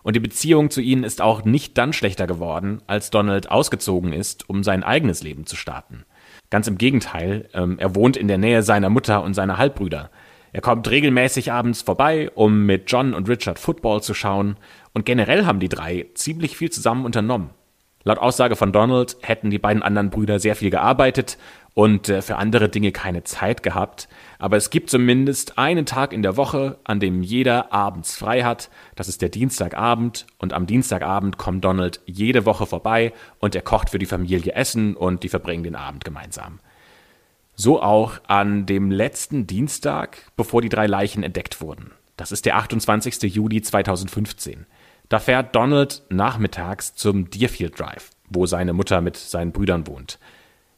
[0.04, 4.48] Und die Beziehung zu ihnen ist auch nicht dann schlechter geworden, als Donald ausgezogen ist,
[4.48, 6.06] um sein eigenes Leben zu starten.
[6.52, 10.12] Ganz im Gegenteil, ähm, er wohnt in der Nähe seiner Mutter und seiner Halbbrüder.
[10.56, 14.56] Er kommt regelmäßig abends vorbei, um mit John und Richard Football zu schauen,
[14.94, 17.50] und generell haben die drei ziemlich viel zusammen unternommen.
[18.06, 21.38] Laut Aussage von Donald hätten die beiden anderen Brüder sehr viel gearbeitet
[21.74, 24.08] und äh, für andere Dinge keine Zeit gehabt,
[24.40, 28.70] aber es gibt zumindest einen Tag in der Woche, an dem jeder abends frei hat,
[28.96, 33.90] das ist der Dienstagabend, und am Dienstagabend kommt Donald jede Woche vorbei und er kocht
[33.90, 36.60] für die Familie Essen und die verbringen den Abend gemeinsam.
[37.56, 41.92] So auch an dem letzten Dienstag, bevor die drei Leichen entdeckt wurden.
[42.18, 43.34] Das ist der 28.
[43.34, 44.66] Juli 2015.
[45.10, 50.20] Da fährt Donald nachmittags zum Deerfield Drive, wo seine Mutter mit seinen Brüdern wohnt.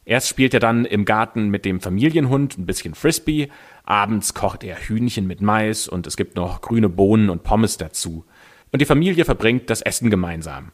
[0.04, 3.50] Erst spielt er dann im Garten mit dem Familienhund ein bisschen Frisbee,
[3.84, 8.24] abends kocht er Hühnchen mit Mais und es gibt noch grüne Bohnen und Pommes dazu.
[8.72, 10.72] Und die Familie verbringt das Essen gemeinsam.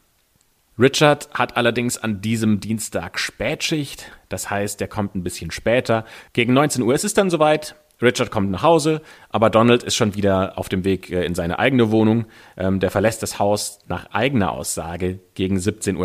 [0.77, 6.03] Richard hat allerdings an diesem Dienstag Spätschicht, das heißt, er kommt ein bisschen später.
[6.33, 7.75] Gegen 19 Uhr ist es dann soweit.
[8.01, 11.59] Richard kommt nach Hause, aber Donald ist schon wieder auf dem Weg äh, in seine
[11.59, 12.25] eigene Wohnung.
[12.57, 15.95] Ähm, der verlässt das Haus nach eigener Aussage gegen 17.30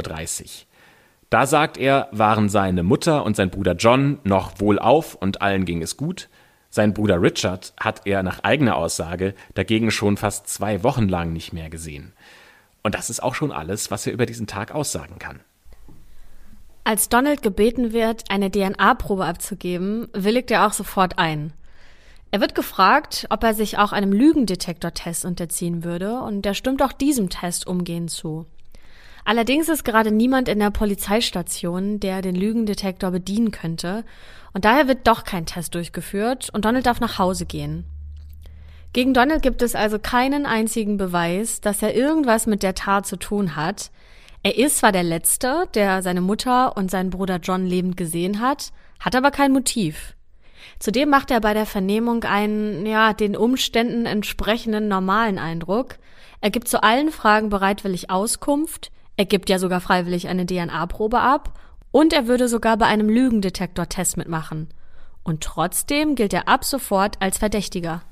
[0.43, 0.49] Uhr.
[1.31, 5.83] Da sagt er, waren seine Mutter und sein Bruder John noch wohlauf und allen ging
[5.83, 6.29] es gut.
[6.69, 11.53] Sein Bruder Richard hat er nach eigener Aussage dagegen schon fast zwei Wochen lang nicht
[11.53, 12.13] mehr gesehen.
[12.83, 15.41] Und das ist auch schon alles, was er über diesen Tag aussagen kann.
[16.85, 21.53] Als Donald gebeten wird, eine DNA-Probe abzugeben, willigt er auch sofort ein.
[22.31, 26.93] Er wird gefragt, ob er sich auch einem Lügendetektor-Test unterziehen würde, und er stimmt auch
[26.93, 28.47] diesem Test umgehend zu.
[29.25, 34.05] Allerdings ist gerade niemand in der Polizeistation, der den Lügendetektor bedienen könnte,
[34.53, 37.85] und daher wird doch kein Test durchgeführt und Donald darf nach Hause gehen.
[38.93, 43.17] Gegen Donald gibt es also keinen einzigen Beweis, dass er irgendwas mit der Tat zu
[43.17, 43.93] tun hat.
[44.43, 48.73] Er ist zwar der Letzte, der seine Mutter und seinen Bruder John lebend gesehen hat,
[48.99, 50.15] hat aber kein Motiv.
[50.81, 55.97] Zudem macht er bei der Vernehmung einen, ja, den Umständen entsprechenden normalen Eindruck.
[56.41, 61.61] Er gibt zu allen Fragen bereitwillig Auskunft, er gibt ja sogar freiwillig eine DNA-Probe ab
[61.93, 64.69] und er würde sogar bei einem Lügendetektor-Test mitmachen.
[65.23, 68.03] Und trotzdem gilt er ab sofort als Verdächtiger.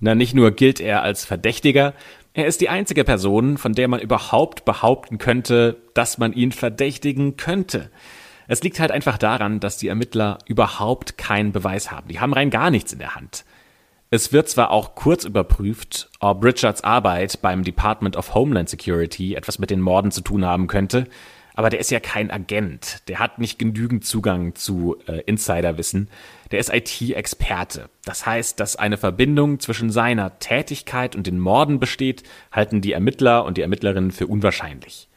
[0.00, 1.94] Na, nicht nur gilt er als Verdächtiger,
[2.32, 7.36] Er ist die einzige Person, von der man überhaupt behaupten könnte, dass man ihn verdächtigen
[7.36, 7.90] könnte.
[8.46, 12.08] Es liegt halt einfach daran, dass die Ermittler überhaupt keinen Beweis haben.
[12.08, 13.44] Die haben rein gar nichts in der Hand.
[14.10, 19.58] Es wird zwar auch kurz überprüft, ob Richards Arbeit beim Department of Homeland Security etwas
[19.58, 21.06] mit den Morden zu tun haben könnte,
[21.54, 23.08] aber der ist ja kein Agent.
[23.08, 26.08] Der hat nicht genügend Zugang zu äh, Insiderwissen.
[26.50, 27.90] Der ist IT-Experte.
[28.04, 33.44] Das heißt, dass eine Verbindung zwischen seiner Tätigkeit und den Morden besteht, halten die Ermittler
[33.44, 35.08] und die Ermittlerinnen für unwahrscheinlich.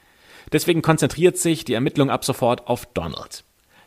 [0.52, 3.44] Deswegen konzentriert sich die Ermittlung ab sofort auf Donald.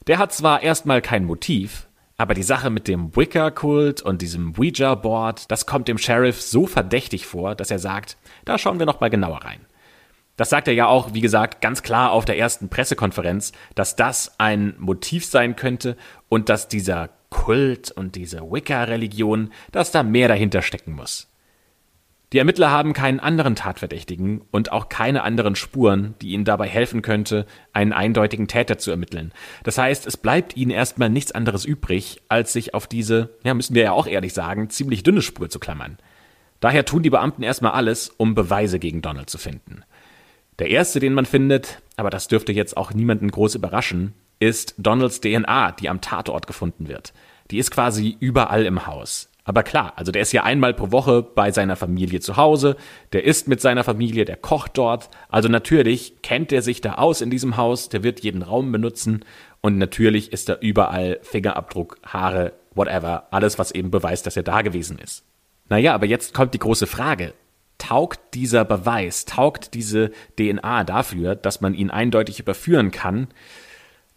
[0.07, 5.51] Der hat zwar erstmal kein Motiv, aber die Sache mit dem Wicca-Kult und diesem Ouija-Board,
[5.51, 9.11] das kommt dem Sheriff so verdächtig vor, dass er sagt, da schauen wir noch mal
[9.11, 9.61] genauer rein.
[10.37, 14.39] Das sagt er ja auch, wie gesagt, ganz klar auf der ersten Pressekonferenz, dass das
[14.39, 15.97] ein Motiv sein könnte
[16.29, 21.29] und dass dieser Kult und diese Wicca-Religion, dass da mehr dahinter stecken muss.
[22.33, 27.01] Die Ermittler haben keinen anderen Tatverdächtigen und auch keine anderen Spuren, die ihnen dabei helfen
[27.01, 29.33] könnte, einen eindeutigen Täter zu ermitteln.
[29.63, 33.77] Das heißt, es bleibt ihnen erstmal nichts anderes übrig, als sich auf diese, ja, müssen
[33.77, 35.99] wir ja auch ehrlich sagen, ziemlich dünne Spur zu klammern.
[36.59, 39.85] Daher tun die Beamten erstmal alles, um Beweise gegen Donald zu finden.
[40.59, 45.21] Der erste, den man findet, aber das dürfte jetzt auch niemanden groß überraschen, ist Donalds
[45.21, 47.13] DNA, die am Tatort gefunden wird.
[47.51, 49.31] Die ist quasi überall im Haus.
[49.45, 52.77] Aber klar, also der ist ja einmal pro Woche bei seiner Familie zu Hause,
[53.13, 55.09] der isst mit seiner Familie, der kocht dort.
[55.29, 59.25] Also natürlich kennt er sich da aus in diesem Haus, der wird jeden Raum benutzen
[59.61, 64.63] und natürlich ist da überall Fingerabdruck, Haare, whatever, alles, was eben beweist, dass er da
[64.63, 65.25] gewesen ist.
[65.69, 67.33] Naja, aber jetzt kommt die große Frage.
[67.79, 73.29] Taugt dieser Beweis, taugt diese DNA dafür, dass man ihn eindeutig überführen kann?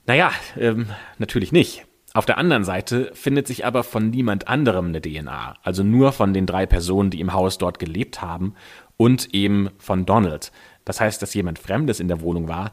[0.05, 1.85] Naja, ähm, natürlich nicht.
[2.13, 6.33] Auf der anderen Seite findet sich aber von niemand anderem eine DNA, also nur von
[6.33, 8.55] den drei Personen, die im Haus dort gelebt haben
[8.97, 10.51] und eben von Donald.
[10.85, 12.71] Das heißt, dass jemand Fremdes in der Wohnung war,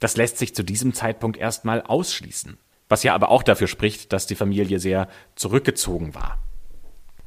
[0.00, 2.58] das lässt sich zu diesem Zeitpunkt erstmal ausschließen.
[2.88, 6.38] Was ja aber auch dafür spricht, dass die Familie sehr zurückgezogen war.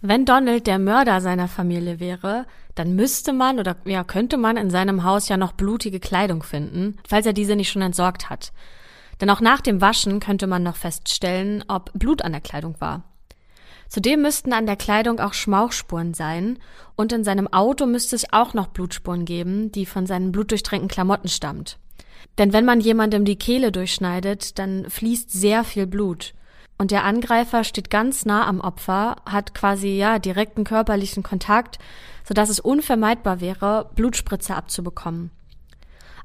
[0.07, 4.69] Wenn Donald der Mörder seiner Familie wäre, dann müsste man oder ja, könnte man in
[4.69, 8.53] seinem Haus ja noch blutige Kleidung finden, falls er diese nicht schon entsorgt hat.
[9.19, 13.01] Denn auch nach dem Waschen könnte man noch feststellen, ob Blut an der Kleidung war.
[13.87, 16.59] Zudem müssten an der Kleidung auch Schmauchspuren sein
[16.95, 21.29] und in seinem Auto müsste es auch noch Blutspuren geben, die von seinen blutdurchtränkten Klamotten
[21.29, 21.79] stammt.
[22.37, 26.35] Denn wenn man jemandem die Kehle durchschneidet, dann fließt sehr viel Blut.
[26.77, 31.79] Und der Angreifer steht ganz nah am Opfer, hat quasi ja direkten körperlichen Kontakt,
[32.27, 35.31] sodass es unvermeidbar wäre, Blutspritze abzubekommen.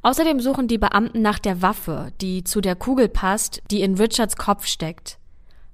[0.02, 4.36] Außerdem suchen die Beamten nach der Waffe, die zu der Kugel passt, die in Richards
[4.36, 5.18] Kopf steckt.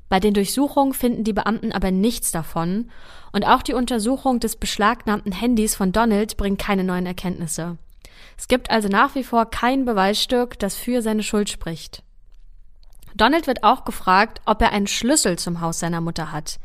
[0.09, 2.91] Bei den Durchsuchungen finden die Beamten aber nichts davon
[3.33, 7.79] und auch die Untersuchung des beschlagnahmten Handys von Donald bringt keine neuen Erkenntnisse.
[8.39, 12.03] Es gibt also nach wie vor kein Beweisstück, das für seine Schuld spricht.
[13.17, 16.59] Donald wird auch gefragt, ob er einen Schlüssel zum Haus seiner Mutter hat.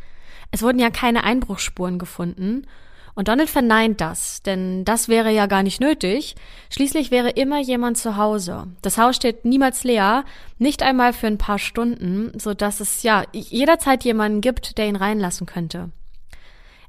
[0.51, 2.67] Es wurden ja keine Einbruchsspuren gefunden
[3.13, 6.35] und Donald verneint das, denn das wäre ja gar nicht nötig.
[6.69, 8.67] Schließlich wäre immer jemand zu Hause.
[8.81, 10.23] Das Haus steht niemals leer,
[10.59, 14.95] nicht einmal für ein paar Stunden, so dass es ja jederzeit jemanden gibt, der ihn
[14.95, 15.91] reinlassen könnte.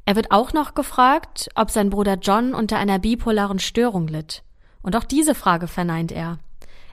[0.05, 4.42] Er wird auch noch gefragt, ob sein Bruder John unter einer bipolaren Störung litt.
[4.83, 6.38] Und auch diese Frage verneint er.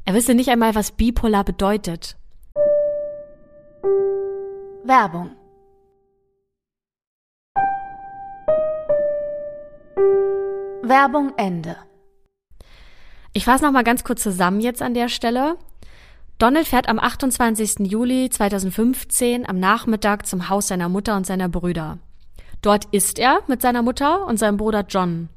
[0.06, 2.19] Er wisse nicht einmal, was bipolar bedeutet.
[4.84, 5.32] Werbung
[10.82, 11.76] Werbung Ende.
[13.34, 15.58] Ich fasse noch mal ganz kurz zusammen jetzt an der Stelle.
[16.38, 17.92] Donald fährt am 28.
[17.92, 21.98] Juli 2015 am Nachmittag zum Haus seiner Mutter und seiner Brüder.
[22.62, 25.28] Dort isst er mit seiner Mutter und seinem Bruder John.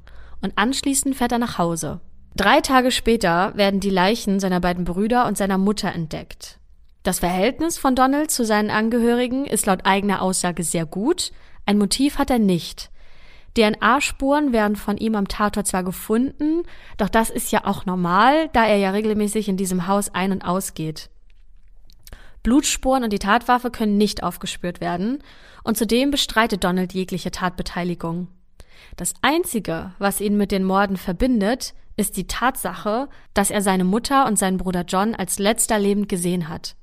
[0.41, 2.01] Und anschließend fährt er nach Hause.
[2.37, 6.61] Drei Tage später werden die Leichen seiner beiden Brüder und seiner Mutter entdeckt.
[7.03, 11.33] Das Verhältnis von Donald zu seinen Angehörigen ist laut eigener Aussage sehr gut.
[11.67, 12.91] Ein Motiv hat er nicht.
[13.57, 16.63] DNA-Spuren werden von ihm am Tatort zwar gefunden,
[16.97, 20.43] doch das ist ja auch normal, da er ja regelmäßig in diesem Haus ein- und
[20.43, 21.11] ausgeht.
[22.43, 25.23] Blutspuren und die Tatwaffe können nicht aufgespürt werden
[25.65, 28.29] und zudem bestreitet Donald jegliche Tatbeteiligung.
[28.97, 34.27] Das Einzige, was ihn mit den Morden verbindet, ist die Tatsache, dass er seine Mutter
[34.27, 36.75] und seinen Bruder John als letzter lebend gesehen hat.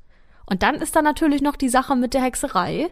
[0.49, 2.89] Und dann ist da natürlich noch die Sache mit der Hexerei,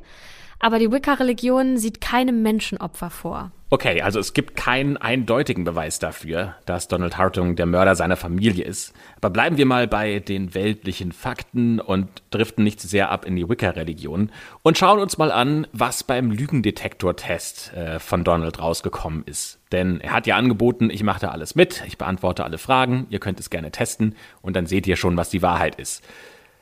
[0.60, 3.52] aber die Wicca-Religion sieht keine Menschenopfer vor.
[3.70, 8.64] Okay, also es gibt keinen eindeutigen Beweis dafür, dass Donald Hartung der Mörder seiner Familie
[8.64, 8.94] ist.
[9.18, 13.36] Aber bleiben wir mal bei den weltlichen Fakten und driften nicht zu sehr ab in
[13.36, 14.32] die Wicca-Religion
[14.64, 19.60] und schauen uns mal an, was beim Lügendetektor-Test äh, von Donald rausgekommen ist.
[19.74, 23.20] Denn er hat ja angeboten, ich mache da alles mit, ich beantworte alle Fragen, ihr
[23.20, 26.06] könnt es gerne testen und dann seht ihr schon, was die Wahrheit ist.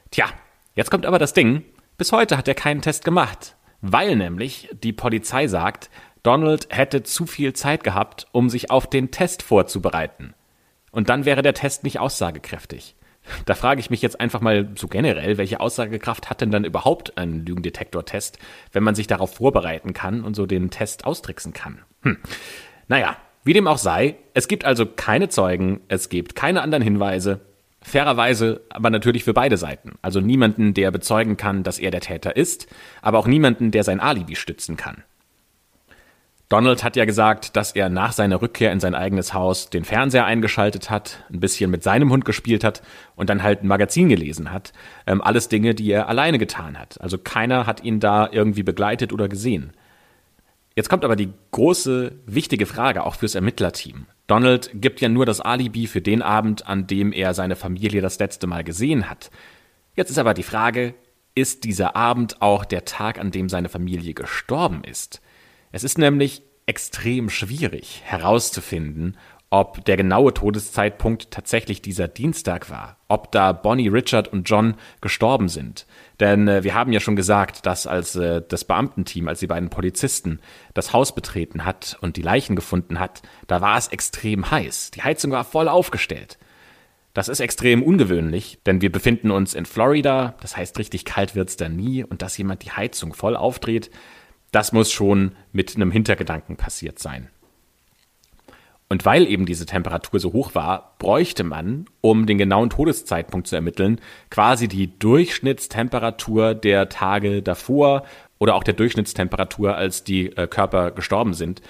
[0.10, 0.26] Tja,
[0.76, 1.64] jetzt kommt aber das Ding,
[1.98, 5.90] bis heute hat er keinen Test gemacht, weil nämlich die Polizei sagt,
[6.24, 10.34] Donald hätte zu viel Zeit gehabt, um sich auf den Test vorzubereiten.
[10.92, 12.96] Und dann wäre der Test nicht aussagekräftig.
[13.46, 17.18] Da frage ich mich jetzt einfach mal so generell, welche Aussagekraft hat denn dann überhaupt
[17.18, 18.40] ein Lügendetektor-Test,
[18.72, 21.80] wenn man sich darauf vorbereiten kann und so den Test austricksen kann?
[22.04, 22.18] Hm.
[22.88, 27.42] Naja, wie dem auch sei, es gibt also keine Zeugen, es gibt keine anderen Hinweise.
[27.88, 29.92] Fairerweise aber natürlich für beide Seiten.
[30.02, 32.66] Also niemanden, der bezeugen kann, dass er der Täter ist,
[33.04, 35.04] aber auch niemanden, der sein Alibi stützen kann.
[36.50, 40.26] Donald hat ja gesagt, dass er nach seiner Rückkehr in sein eigenes Haus den Fernseher
[40.26, 42.82] eingeschaltet hat, ein bisschen mit seinem Hund gespielt hat
[43.16, 44.74] und dann halt ein Magazin gelesen hat.
[45.06, 47.00] Ähm, alles Dinge, die er alleine getan hat.
[47.02, 49.74] Also keiner hat ihn da irgendwie begleitet oder gesehen.
[50.76, 54.08] Jetzt kommt aber die große, wichtige Frage auch fürs Ermittlerteam.
[54.28, 58.18] Donald gibt ja nur das Alibi für den Abend, an dem er seine Familie das
[58.20, 59.30] letzte Mal gesehen hat.
[59.96, 60.96] Jetzt ist aber die Frage,
[61.36, 65.22] ist dieser Abend auch der Tag, an dem seine Familie gestorben ist?
[65.72, 69.18] Es ist nämlich extrem schwierig herauszufinden,
[69.50, 75.50] ob der genaue Todeszeitpunkt tatsächlich dieser Dienstag war, ob da Bonnie, Richard und John gestorben
[75.50, 75.86] sind.
[76.20, 79.70] Denn äh, wir haben ja schon gesagt, dass als äh, das Beamtenteam, als die beiden
[79.70, 80.40] Polizisten
[80.74, 84.92] das Haus betreten hat und die Leichen gefunden hat, da war es extrem heiß.
[84.92, 86.38] Die Heizung war voll aufgestellt.
[87.14, 91.56] Das ist extrem ungewöhnlich, denn wir befinden uns in Florida, das heißt richtig kalt wird's
[91.56, 93.90] da nie und dass jemand die Heizung voll aufdreht,
[94.52, 97.30] das muss schon mit einem Hintergedanken passiert sein.
[98.88, 103.56] Und weil eben diese Temperatur so hoch war, bräuchte man, um den genauen Todeszeitpunkt zu
[103.56, 108.04] ermitteln, quasi die Durchschnittstemperatur der Tage davor
[108.38, 111.62] oder auch der Durchschnittstemperatur, als die äh, Körper gestorben sind.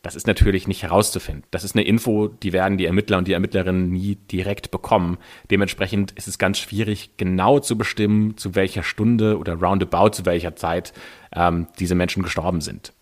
[0.00, 1.44] Das ist natürlich nicht herauszufinden.
[1.50, 5.16] Das ist eine Info, die werden die Ermittler und die Ermittlerinnen nie direkt bekommen.
[5.50, 10.56] Dementsprechend ist es ganz schwierig, genau zu bestimmen, zu welcher Stunde oder roundabout zu welcher
[10.56, 10.92] Zeit
[11.34, 12.92] ähm, diese Menschen gestorben sind.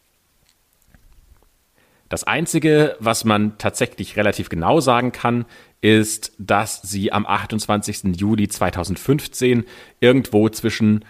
[2.12, 5.46] Das Einzige, was man tatsächlich relativ genau sagen kann,
[5.80, 8.20] ist, dass sie am 28.
[8.20, 9.64] Juli 2015
[9.98, 11.06] irgendwo zwischen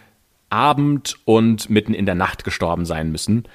[0.49, 3.49] Abend und mitten in der Nacht gestorben sein müssen.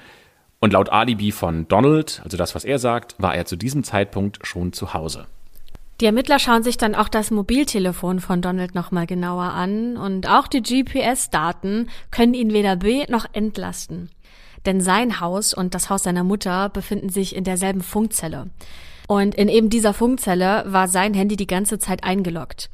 [0.58, 4.46] Und laut Alibi von Donald, also das, was er sagt, war er zu diesem Zeitpunkt
[4.46, 5.24] schon zu Hause.
[6.02, 10.48] Die Ermittler schauen sich dann auch das Mobiltelefon von Donald nochmal genauer an und auch
[10.48, 14.10] die GPS-Daten können ihn weder be- noch entlasten.
[14.66, 18.50] Denn sein Haus und das Haus seiner Mutter befinden sich in derselben Funkzelle.
[19.06, 22.70] Und in eben dieser Funkzelle war sein Handy die ganze Zeit eingeloggt.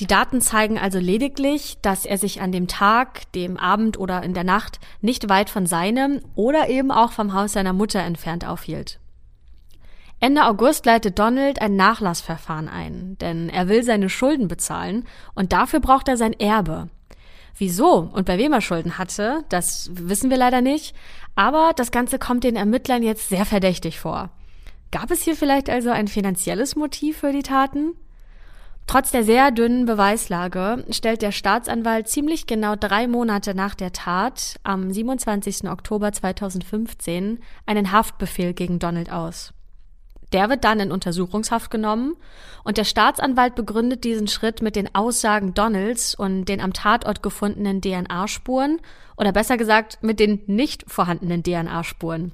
[0.00, 4.32] Die Daten zeigen also lediglich, dass er sich an dem Tag, dem Abend oder in
[4.32, 8.98] der Nacht nicht weit von seinem oder eben auch vom Haus seiner Mutter entfernt aufhielt.
[10.18, 15.80] Ende August leitet Donald ein Nachlassverfahren ein, denn er will seine Schulden bezahlen und dafür
[15.80, 16.88] braucht er sein Erbe.
[17.60, 20.96] Wieso und bei wem er Schulden hatte, das wissen wir leider nicht,
[21.34, 24.30] aber das Ganze kommt den Ermittlern jetzt sehr verdächtig vor.
[24.90, 27.92] Gab es hier vielleicht also ein finanzielles Motiv für die Taten?
[28.86, 34.56] Trotz der sehr dünnen Beweislage stellt der Staatsanwalt ziemlich genau drei Monate nach der Tat,
[34.62, 35.68] am 27.
[35.68, 39.52] Oktober 2015, einen Haftbefehl gegen Donald aus.
[40.32, 42.16] Der wird dann in Untersuchungshaft genommen
[42.62, 47.80] und der Staatsanwalt begründet diesen Schritt mit den Aussagen Donalds und den am Tatort gefundenen
[47.80, 48.78] DNA-Spuren
[49.16, 52.32] oder besser gesagt mit den nicht vorhandenen DNA-Spuren.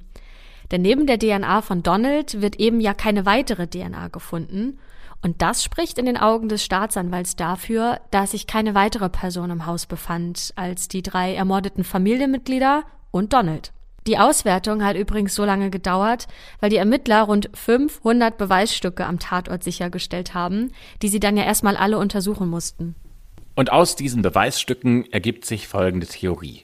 [0.71, 4.77] Denn neben der DNA von Donald wird eben ja keine weitere DNA gefunden
[5.21, 9.65] und das spricht in den Augen des Staatsanwalts dafür, dass sich keine weitere Person im
[9.65, 13.71] Haus befand als die drei ermordeten Familienmitglieder und Donald.
[14.07, 16.27] Die Auswertung hat übrigens so lange gedauert,
[16.61, 21.75] weil die Ermittler rund 500 Beweisstücke am Tatort sichergestellt haben, die sie dann ja erstmal
[21.75, 22.95] alle untersuchen mussten.
[23.55, 26.63] Und aus diesen Beweisstücken ergibt sich folgende Theorie.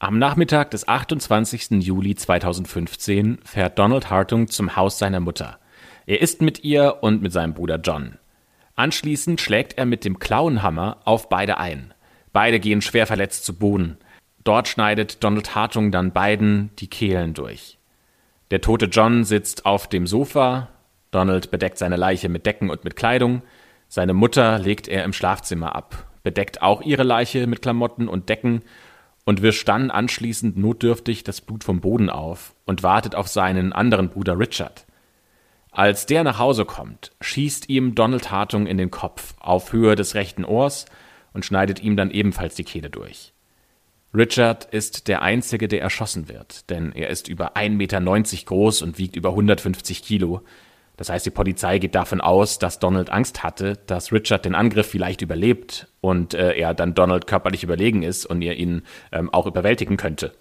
[0.00, 1.82] Am Nachmittag des 28.
[1.82, 5.58] Juli 2015 fährt Donald Hartung zum Haus seiner Mutter.
[6.04, 8.18] Er isst mit ihr und mit seinem Bruder John.
[8.74, 11.94] Anschließend schlägt er mit dem Klauenhammer auf beide ein.
[12.32, 13.98] Beide gehen schwer verletzt zu Boden.
[14.46, 17.78] Dort schneidet Donald Hartung dann beiden die Kehlen durch.
[18.52, 20.68] Der tote John sitzt auf dem Sofa.
[21.10, 23.42] Donald bedeckt seine Leiche mit Decken und mit Kleidung.
[23.88, 28.62] Seine Mutter legt er im Schlafzimmer ab, bedeckt auch ihre Leiche mit Klamotten und Decken.
[29.24, 34.10] und wischt dann anschließend notdürftig das Blut vom Boden auf und wartet auf seinen anderen
[34.10, 34.86] Bruder Richard.
[35.72, 40.14] Als der nach Hause kommt, schießt ihm Donald Hartung in den Kopf auf Höhe des
[40.14, 40.86] rechten Ohrs
[41.32, 43.32] und schneidet ihm dann ebenfalls die Kehle durch.
[44.16, 48.00] Richard ist der Einzige, der erschossen wird, denn er ist über 1,90 Meter
[48.46, 50.40] groß und wiegt über 150 Kilo.
[50.96, 54.86] Das heißt, die Polizei geht davon aus, dass Donald Angst hatte, dass Richard den Angriff
[54.88, 59.46] vielleicht überlebt und äh, er dann Donald körperlich überlegen ist und er ihn ähm, auch
[59.46, 60.32] überwältigen könnte.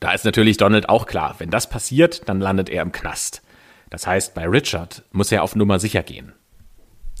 [0.00, 3.42] Da ist natürlich Donald auch klar, wenn das passiert, dann landet er im Knast.
[3.90, 6.32] Das heißt, bei Richard muss er auf Nummer sicher gehen.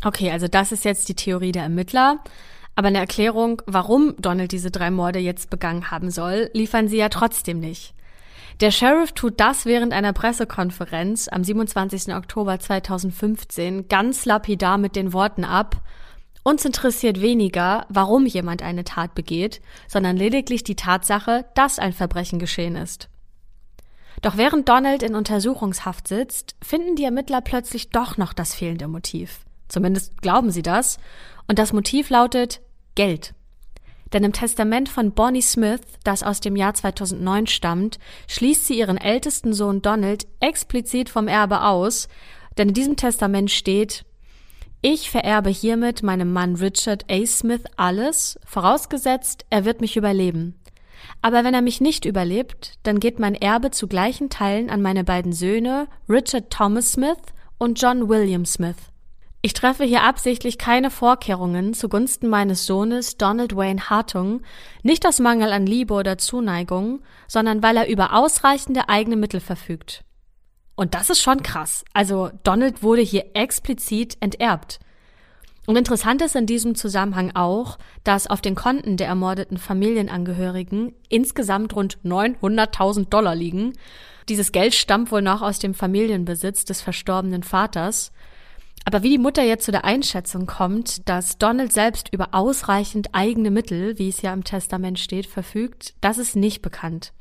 [0.02, 2.20] Okay, also das ist jetzt die Theorie der Ermittler.
[2.74, 7.08] Aber eine Erklärung, warum Donald diese drei Morde jetzt begangen haben soll, liefern sie ja
[7.08, 7.94] trotzdem nicht.
[8.60, 12.14] Der Sheriff tut das während einer Pressekonferenz am 27.
[12.14, 15.82] Oktober 2015 ganz lapidar mit den Worten ab,
[16.46, 22.38] uns interessiert weniger, warum jemand eine Tat begeht, sondern lediglich die Tatsache, dass ein Verbrechen
[22.38, 23.08] geschehen ist.
[24.20, 29.40] Doch während Donald in Untersuchungshaft sitzt, finden die Ermittler plötzlich doch noch das fehlende Motiv.
[29.68, 30.98] Zumindest glauben sie das.
[31.48, 32.60] Und das Motiv lautet
[32.94, 33.34] Geld.
[34.12, 38.96] Denn im Testament von Bonnie Smith, das aus dem Jahr 2009 stammt, schließt sie ihren
[38.96, 42.08] ältesten Sohn Donald explizit vom Erbe aus,
[42.56, 44.04] denn in diesem Testament steht,
[44.82, 47.26] ich vererbe hiermit meinem Mann Richard A.
[47.26, 50.60] Smith alles, vorausgesetzt, er wird mich überleben.
[51.22, 55.02] Aber wenn er mich nicht überlebt, dann geht mein Erbe zu gleichen Teilen an meine
[55.02, 57.16] beiden Söhne Richard Thomas Smith
[57.58, 58.76] und John William Smith.
[59.46, 64.40] Ich treffe hier absichtlich keine Vorkehrungen zugunsten meines Sohnes Donald Wayne Hartung,
[64.82, 70.02] nicht aus Mangel an Liebe oder Zuneigung, sondern weil er über ausreichende eigene Mittel verfügt.
[70.76, 71.84] Und das ist schon krass.
[71.92, 74.80] Also Donald wurde hier explizit enterbt.
[75.66, 81.76] Und interessant ist in diesem Zusammenhang auch, dass auf den Konten der ermordeten Familienangehörigen insgesamt
[81.76, 83.74] rund 900.000 Dollar liegen.
[84.30, 88.10] Dieses Geld stammt wohl noch aus dem Familienbesitz des verstorbenen Vaters.
[88.84, 93.50] Aber wie die Mutter jetzt zu der Einschätzung kommt, dass Donald selbst über ausreichend eigene
[93.50, 97.12] Mittel, wie es ja im Testament steht, verfügt, das ist nicht bekannt.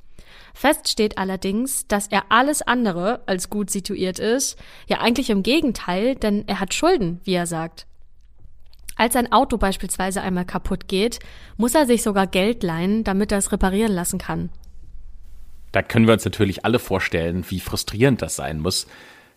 [0.54, 4.58] Fest steht allerdings, dass er alles andere als gut situiert ist,
[4.88, 7.88] ja eigentlich im Gegenteil, denn er hat Schulden, wie er sagt.
[8.96, 11.20] Als sein Auto beispielsweise einmal kaputt geht,
[11.58, 14.50] muss er sich sogar Geld leihen, damit er es reparieren lassen kann.
[15.72, 18.86] Da können wir uns natürlich alle vorstellen, wie frustrierend das sein muss,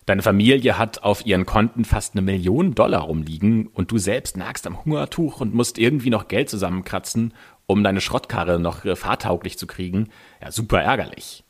[0.07, 4.65] Deine Familie hat auf ihren Konten fast eine Million Dollar rumliegen und du selbst nagst
[4.65, 7.33] am Hungertuch und musst irgendwie noch Geld zusammenkratzen,
[7.65, 10.07] um deine Schrottkarre noch äh, fahrtauglich zu kriegen.
[10.41, 11.43] Ja, super ärgerlich.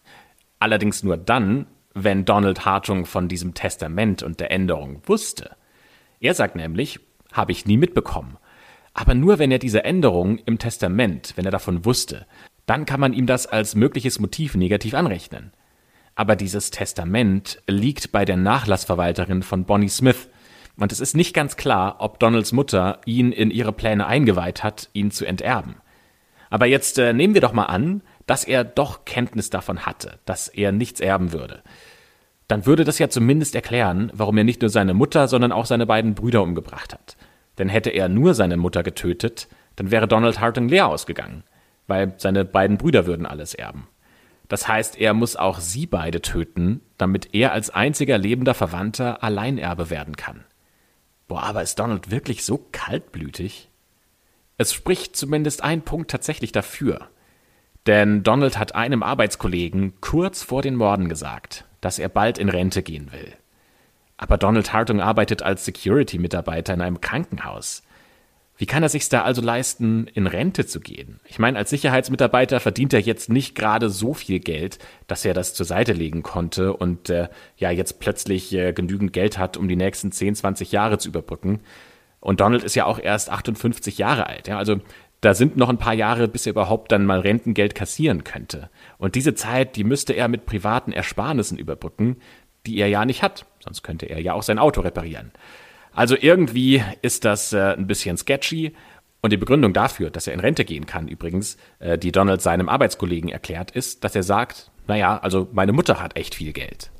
[0.58, 5.52] Allerdings nur dann, wenn Donald Hartung von diesem Testament und der Änderung wusste.
[6.20, 7.00] Er sagt nämlich,
[7.32, 8.38] habe ich nie mitbekommen.
[8.96, 12.26] Aber nur wenn er diese Änderung im Testament, wenn er davon wusste,
[12.66, 15.52] dann kann man ihm das als mögliches Motiv negativ anrechnen
[16.18, 20.30] aber dieses Testament liegt bei der Nachlassverwalterin von Bonnie Smith.
[20.76, 24.90] Und es ist nicht ganz klar, ob Donalds Mutter ihn in ihre Pläne eingeweiht hat,
[24.94, 25.76] ihn zu enterben.
[26.50, 30.48] Aber jetzt äh, nehmen wir doch mal an, dass er doch Kenntnis davon hatte, dass
[30.48, 31.62] er nichts erben würde.
[32.48, 35.86] Dann würde das ja zumindest erklären, warum er nicht nur seine Mutter, sondern auch seine
[35.86, 37.16] beiden Brüder umgebracht hat.
[37.60, 41.44] Denn hätte er nur seine Mutter getötet, dann wäre Donald Hartung leer ausgegangen,
[41.86, 43.88] weil seine beiden Brüder würden alles erben.
[44.48, 49.90] Das heißt, er muss auch sie beide töten, damit er als einziger lebender Verwandter Alleinerbe
[49.90, 50.46] werden kann.
[51.28, 53.70] Boah, aber ist Donald wirklich so kaltblütig?
[54.58, 57.10] Es spricht zumindest ein Punkt tatsächlich dafür.
[57.86, 62.84] Denn Donald hat einem Arbeitskollegen kurz vor den Morden gesagt, dass er bald in Rente
[62.84, 63.34] gehen will.
[64.18, 67.84] Aber Donald Hartung arbeitet als Security-Mitarbeiter in einem Krankenhaus.
[68.58, 71.20] Wie kann er sich da also leisten, in Rente zu gehen?
[71.26, 75.54] Ich meine, als Sicherheitsmitarbeiter verdient er jetzt nicht gerade so viel Geld, dass er das
[75.54, 77.28] zur Seite legen konnte und äh,
[77.58, 81.60] ja jetzt plötzlich äh, genügend Geld hat, um die nächsten 10, 20 Jahre zu überbrücken.
[82.20, 84.48] Und Donald ist ja auch erst 58 Jahre alt.
[84.48, 84.58] Ja?
[84.58, 84.82] Also
[85.22, 88.70] da sind noch ein paar Jahre, bis er überhaupt dann mal Rentengeld kassieren könnte.
[88.98, 92.18] Und diese Zeit, die müsste er mit privaten Ersparnissen überbrücken,
[92.66, 93.46] die er ja nicht hat.
[93.60, 95.32] Sonst könnte er ja auch sein Auto reparieren.
[95.98, 98.74] Also irgendwie ist das äh, ein bisschen sketchy.
[99.22, 102.70] Und die Begründung dafür, dass er in Rente gehen kann, übrigens, äh, die Donald seinem
[102.70, 106.92] Arbeitskollegen erklärt, ist, dass er sagt, naja, also meine Mutter hat echt viel Geld.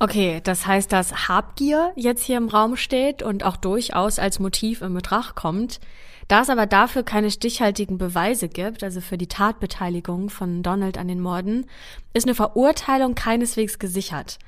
[0.00, 4.82] Okay, das heißt, dass Habgier jetzt hier im Raum steht und auch durchaus als Motiv
[4.82, 5.80] in Betracht kommt.
[6.28, 11.08] Da es aber dafür keine stichhaltigen Beweise gibt, also für die Tatbeteiligung von Donald an
[11.08, 11.66] den Morden,
[12.14, 14.38] ist eine Verurteilung keineswegs gesichert,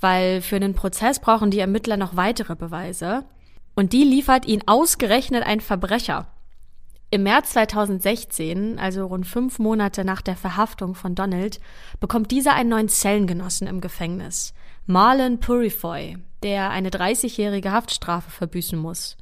[0.00, 3.24] weil für einen Prozess brauchen die Ermittler noch weitere Beweise
[3.74, 6.28] und die liefert ihnen ausgerechnet ein Verbrecher.
[7.10, 11.60] Im März 2016, also rund fünf Monate nach der Verhaftung von Donald,
[12.00, 14.54] bekommt dieser einen neuen Zellengenossen im Gefängnis,
[14.86, 19.16] Marlon Purifoy, der eine 30-jährige Haftstrafe verbüßen muss.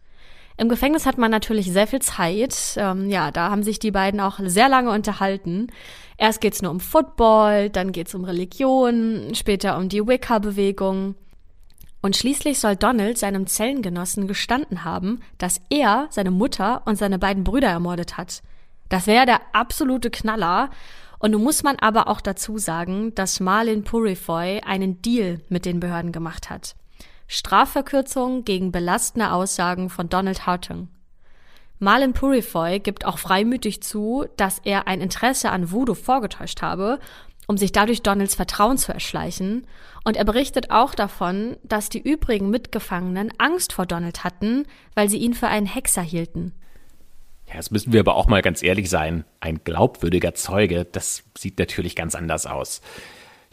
[0.57, 2.75] Im Gefängnis hat man natürlich sehr viel Zeit.
[2.77, 5.67] Ähm, ja, da haben sich die beiden auch sehr lange unterhalten.
[6.17, 11.17] Erst geht's nur um Football, dann geht's um Religion, später um die Wicca-Bewegung.
[12.03, 17.43] Und schließlich soll Donald seinem Zellengenossen gestanden haben, dass er seine Mutter und seine beiden
[17.45, 18.43] Brüder ermordet hat.
[18.91, 20.71] Das wäre der absolute Knaller.
[21.19, 25.81] Und nun muss man aber auch dazu sagen, dass Marlin Purifoy einen Deal mit den
[25.81, 26.77] Behörden gemacht hat.
[27.35, 30.89] Strafverkürzung gegen belastende Aussagen von Donald Hartung.
[31.79, 37.01] Marlon Purifoy gibt auch freimütig zu, dass er ein Interesse an Voodoo vorgetäuscht habe,
[37.47, 39.67] um sich dadurch Donalds Vertrauen zu erschleichen.
[40.05, 45.19] Und er berichtet auch davon, dass die übrigen Mitgefangenen Angst vor Donald hatten, weil sie
[45.19, 46.53] ihn für einen Hexer hielten.
[47.49, 49.25] Ja, jetzt müssen wir aber auch mal ganz ehrlich sein.
[49.41, 52.81] Ein glaubwürdiger Zeuge, das sieht natürlich ganz anders aus.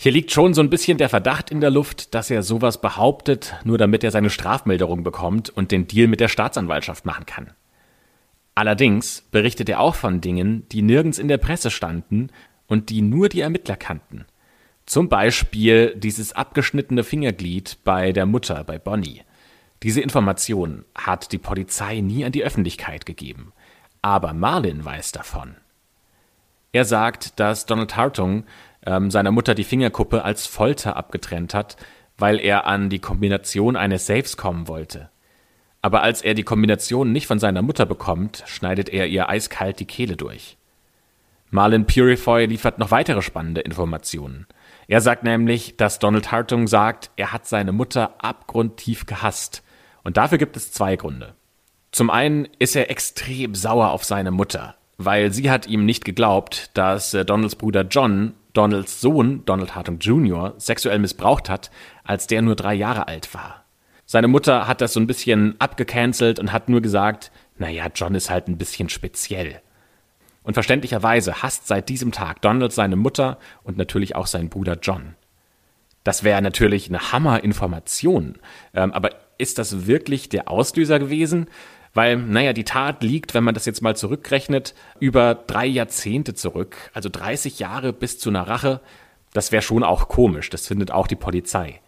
[0.03, 3.53] Hier liegt schon so ein bisschen der Verdacht in der Luft, dass er sowas behauptet,
[3.63, 7.51] nur damit er seine Strafmilderung bekommt und den Deal mit der Staatsanwaltschaft machen kann.
[8.55, 12.31] Allerdings berichtet er auch von Dingen, die nirgends in der Presse standen
[12.65, 14.25] und die nur die Ermittler kannten.
[14.87, 19.21] Zum Beispiel dieses abgeschnittene Fingerglied bei der Mutter, bei Bonnie.
[19.83, 23.53] Diese Information hat die Polizei nie an die Öffentlichkeit gegeben.
[24.01, 25.57] Aber Marlin weiß davon.
[26.71, 28.45] Er sagt, dass Donald Hartung
[28.85, 31.77] ähm, seiner Mutter die Fingerkuppe als Folter abgetrennt hat,
[32.17, 35.09] weil er an die Kombination eines Safes kommen wollte.
[35.81, 39.85] Aber als er die Kombination nicht von seiner Mutter bekommt, schneidet er ihr eiskalt die
[39.85, 40.57] Kehle durch.
[41.49, 44.47] Marlin Purifoy liefert noch weitere spannende Informationen.
[44.87, 49.63] Er sagt nämlich, dass Donald Hartung sagt, er hat seine Mutter abgrundtief gehasst.
[50.03, 51.35] Und dafür gibt es zwei Gründe.
[51.91, 56.71] Zum einen ist er extrem sauer auf seine Mutter, weil sie hat ihm nicht geglaubt,
[56.73, 61.71] dass äh, Donalds Bruder John Donalds Sohn, Donald Hartung Jr., sexuell missbraucht hat,
[62.03, 63.65] als der nur drei Jahre alt war.
[64.05, 68.29] Seine Mutter hat das so ein bisschen abgecancelt und hat nur gesagt, naja, John ist
[68.29, 69.61] halt ein bisschen speziell.
[70.43, 75.15] Und verständlicherweise hasst seit diesem Tag Donald seine Mutter und natürlich auch seinen Bruder John.
[76.03, 78.39] Das wäre natürlich eine Hammerinformation.
[78.73, 81.47] Ähm, aber ist das wirklich der Auslöser gewesen?
[81.93, 86.77] Weil, naja, die Tat liegt, wenn man das jetzt mal zurückrechnet, über drei Jahrzehnte zurück,
[86.93, 88.79] also 30 Jahre bis zu einer Rache.
[89.33, 91.81] Das wäre schon auch komisch, das findet auch die Polizei.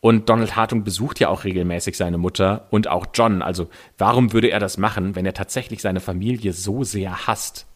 [0.00, 3.42] Und Donald Hartung besucht ja auch regelmäßig seine Mutter und auch John.
[3.42, 7.66] Also warum würde er das machen, wenn er tatsächlich seine Familie so sehr hasst?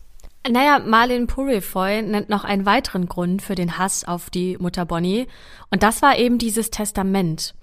[0.50, 5.26] Naja, Marlin Purifoy nennt noch einen weiteren Grund für den Hass auf die Mutter Bonnie.
[5.70, 7.54] Und das war eben dieses Testament.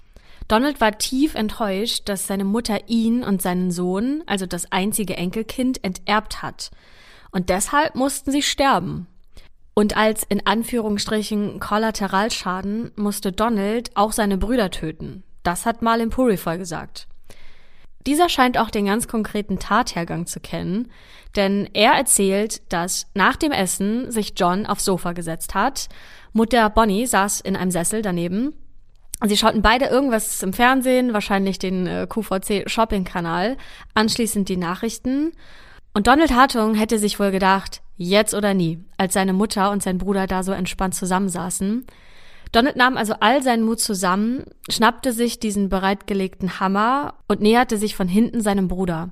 [0.48, 5.82] Donald war tief enttäuscht, dass seine Mutter ihn und seinen Sohn, also das einzige Enkelkind,
[5.84, 6.70] enterbt hat.
[7.30, 9.06] Und deshalb mussten sie sterben.
[9.74, 15.22] Und als in Anführungsstrichen Kollateralschaden musste Donald auch seine Brüder töten.
[15.42, 17.08] Das hat Marlin Purifoy gesagt.
[18.06, 20.90] Dieser scheint auch den ganz konkreten Tathergang zu kennen,
[21.36, 25.88] denn er erzählt, dass nach dem Essen sich John aufs Sofa gesetzt hat,
[26.32, 28.54] Mutter Bonnie saß in einem Sessel daneben
[29.24, 33.56] Sie schauten beide irgendwas im Fernsehen, wahrscheinlich den äh, QVC Shopping Kanal,
[33.94, 35.32] anschließend die Nachrichten.
[35.94, 39.98] Und Donald Hartung hätte sich wohl gedacht, jetzt oder nie, als seine Mutter und sein
[39.98, 41.86] Bruder da so entspannt zusammensaßen.
[42.50, 47.94] Donald nahm also all seinen Mut zusammen, schnappte sich diesen bereitgelegten Hammer und näherte sich
[47.96, 49.10] von hinten seinem Bruder.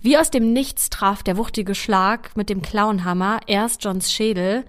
[0.00, 4.64] Wie aus dem Nichts traf der wuchtige Schlag mit dem Klauenhammer erst Johns Schädel,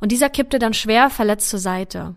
[0.00, 2.14] und dieser kippte dann schwer verletzt zur Seite.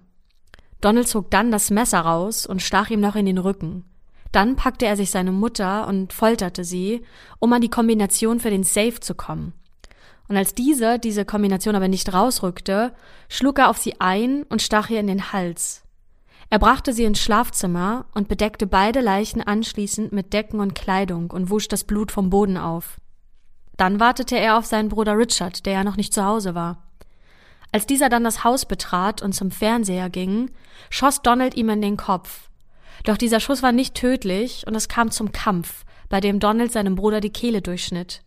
[0.81, 3.85] Donald zog dann das Messer raus und stach ihm noch in den Rücken.
[4.31, 7.03] Dann packte er sich seine Mutter und folterte sie,
[7.39, 9.53] um an die Kombination für den Safe zu kommen.
[10.27, 12.93] Und als diese diese Kombination aber nicht rausrückte,
[13.29, 15.83] schlug er auf sie ein und stach ihr in den Hals.
[16.49, 21.49] Er brachte sie ins Schlafzimmer und bedeckte beide Leichen anschließend mit Decken und Kleidung und
[21.49, 22.99] wusch das Blut vom Boden auf.
[23.75, 26.86] Dann wartete er auf seinen Bruder Richard, der ja noch nicht zu Hause war.
[27.77, 30.49] Als dieser dann das Haus betrat und zum Fernseher ging,
[30.89, 32.49] schoss Donald ihm in den Kopf.
[33.03, 36.95] Doch dieser Schuss war nicht tödlich und es kam zum Kampf, bei dem Donald seinem
[36.95, 38.23] Bruder die Kehle durchschnitt.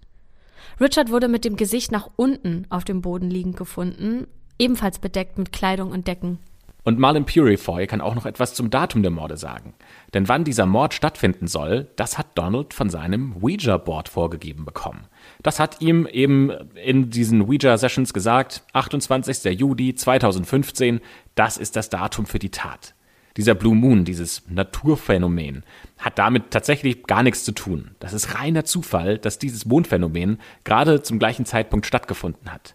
[0.80, 5.50] Richard wurde mit dem Gesicht nach unten auf dem Boden liegend gefunden, ebenfalls bedeckt mit
[5.50, 6.38] Kleidung und Decken.
[6.82, 9.74] Und Marlin Purifoy kann auch noch etwas zum Datum der Morde sagen.
[10.14, 15.06] Denn wann dieser Mord stattfinden soll, das hat Donald von seinem Ouija-Board vorgegeben bekommen.
[15.42, 19.58] Das hat ihm eben in diesen Ouija-Sessions gesagt, 28.
[19.58, 21.00] Juli 2015,
[21.34, 22.94] das ist das Datum für die Tat.
[23.36, 25.64] Dieser Blue Moon, dieses Naturphänomen,
[25.98, 27.92] hat damit tatsächlich gar nichts zu tun.
[28.00, 32.74] Das ist reiner Zufall, dass dieses Mondphänomen gerade zum gleichen Zeitpunkt stattgefunden hat.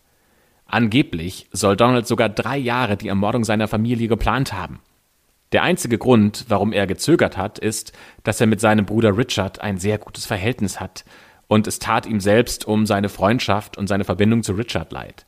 [0.75, 4.81] Angeblich soll Donald sogar drei Jahre die Ermordung seiner Familie geplant haben.
[5.53, 9.77] Der einzige Grund, warum er gezögert hat, ist, dass er mit seinem Bruder Richard ein
[9.77, 11.05] sehr gutes Verhältnis hat
[11.47, 15.25] und es tat ihm selbst um seine Freundschaft und seine Verbindung zu Richard leid.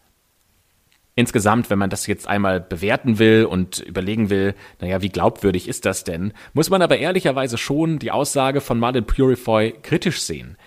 [1.15, 5.85] Insgesamt, wenn man das jetzt einmal bewerten will und überlegen will, naja, wie glaubwürdig ist
[5.85, 10.57] das denn, muss man aber ehrlicherweise schon die Aussage von Martin Purifoy kritisch sehen.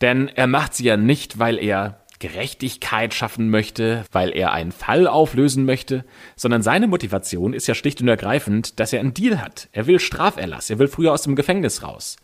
[0.00, 5.08] Denn er macht sie ja nicht, weil er Gerechtigkeit schaffen möchte, weil er einen Fall
[5.08, 6.04] auflösen möchte,
[6.36, 9.68] sondern seine Motivation ist ja schlicht und ergreifend, dass er einen Deal hat.
[9.72, 12.16] Er will Straferlass, er will früher aus dem Gefängnis raus.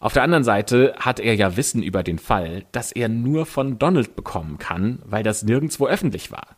[0.00, 3.78] Auf der anderen Seite hat er ja Wissen über den Fall, das er nur von
[3.78, 6.56] Donald bekommen kann, weil das nirgendwo öffentlich war.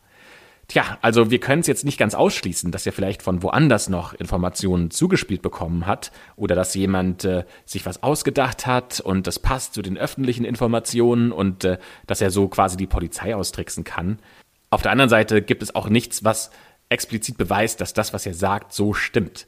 [0.67, 4.13] Tja, also wir können es jetzt nicht ganz ausschließen, dass er vielleicht von woanders noch
[4.13, 9.75] Informationen zugespielt bekommen hat oder dass jemand äh, sich was ausgedacht hat und das passt
[9.75, 14.17] zu den öffentlichen Informationen und äh, dass er so quasi die Polizei austricksen kann.
[14.71, 16.49] Auf der anderen Seite gibt es auch nichts, was
[16.89, 19.45] explizit beweist, dass das, was er sagt, so stimmt.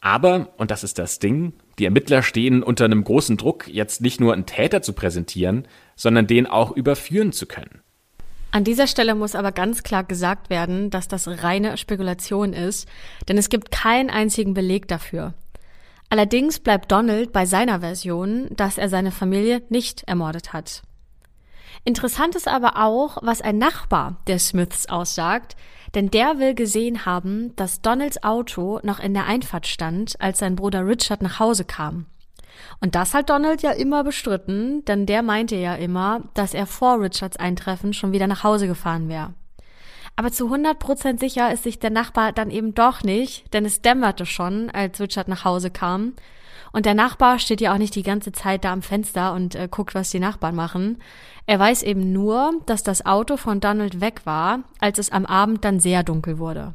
[0.00, 4.20] Aber, und das ist das Ding, die Ermittler stehen unter einem großen Druck, jetzt nicht
[4.20, 5.66] nur einen Täter zu präsentieren,
[5.96, 7.83] sondern den auch überführen zu können.
[8.54, 12.88] An dieser Stelle muss aber ganz klar gesagt werden, dass das reine Spekulation ist,
[13.26, 15.34] denn es gibt keinen einzigen Beleg dafür.
[16.08, 20.82] Allerdings bleibt Donald bei seiner Version, dass er seine Familie nicht ermordet hat.
[21.82, 25.56] Interessant ist aber auch, was ein Nachbar der Smiths aussagt,
[25.96, 30.54] denn der will gesehen haben, dass Donalds Auto noch in der Einfahrt stand, als sein
[30.54, 32.06] Bruder Richard nach Hause kam.
[32.80, 37.00] Und das hat Donald ja immer bestritten, denn der meinte ja immer, dass er vor
[37.00, 39.34] Richards Eintreffen schon wieder nach Hause gefahren wäre.
[40.16, 44.26] Aber zu 100% sicher ist sich der Nachbar dann eben doch nicht, denn es dämmerte
[44.26, 46.14] schon, als Richard nach Hause kam.
[46.72, 49.68] Und der Nachbar steht ja auch nicht die ganze Zeit da am Fenster und äh,
[49.70, 50.98] guckt, was die Nachbarn machen.
[51.46, 55.64] Er weiß eben nur, dass das Auto von Donald weg war, als es am Abend
[55.64, 56.74] dann sehr dunkel wurde.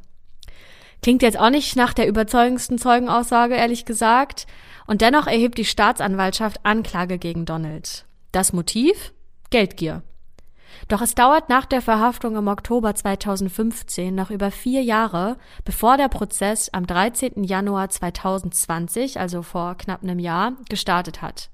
[1.01, 4.47] Klingt jetzt auch nicht nach der überzeugendsten Zeugenaussage, ehrlich gesagt.
[4.89, 8.05] Und dennoch erhebt die Staatsanwaltschaft Anklage gegen Donald.
[8.31, 9.13] Das Motiv?
[9.51, 10.01] Geldgier.
[10.87, 16.07] Doch es dauert nach der Verhaftung im Oktober 2015 noch über vier Jahre, bevor der
[16.07, 17.43] Prozess am 13.
[17.43, 21.51] Januar 2020, also vor knapp einem Jahr, gestartet hat.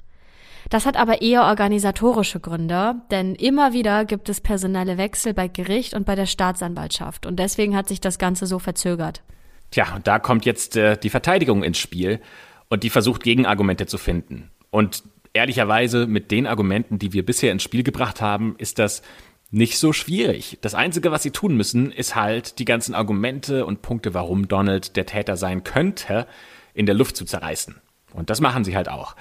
[0.70, 5.94] Das hat aber eher organisatorische Gründe, denn immer wieder gibt es personelle Wechsel bei Gericht
[5.94, 9.24] und bei der Staatsanwaltschaft und deswegen hat sich das Ganze so verzögert.
[9.72, 12.22] Tja, und da kommt jetzt äh, die Verteidigung ins Spiel
[12.70, 14.52] und die versucht Gegenargumente zu finden.
[14.72, 15.04] Und
[15.34, 19.02] ehrlicherweise mit den Argumenten, die wir bisher ins Spiel gebracht haben, ist das
[19.52, 20.58] nicht so schwierig.
[20.62, 24.96] Das Einzige, was sie tun müssen, ist halt die ganzen Argumente und Punkte, warum Donald
[24.96, 26.28] der Täter sein könnte,
[26.74, 27.76] in der Luft zu zerreißen.
[28.14, 29.16] Und das machen sie halt auch.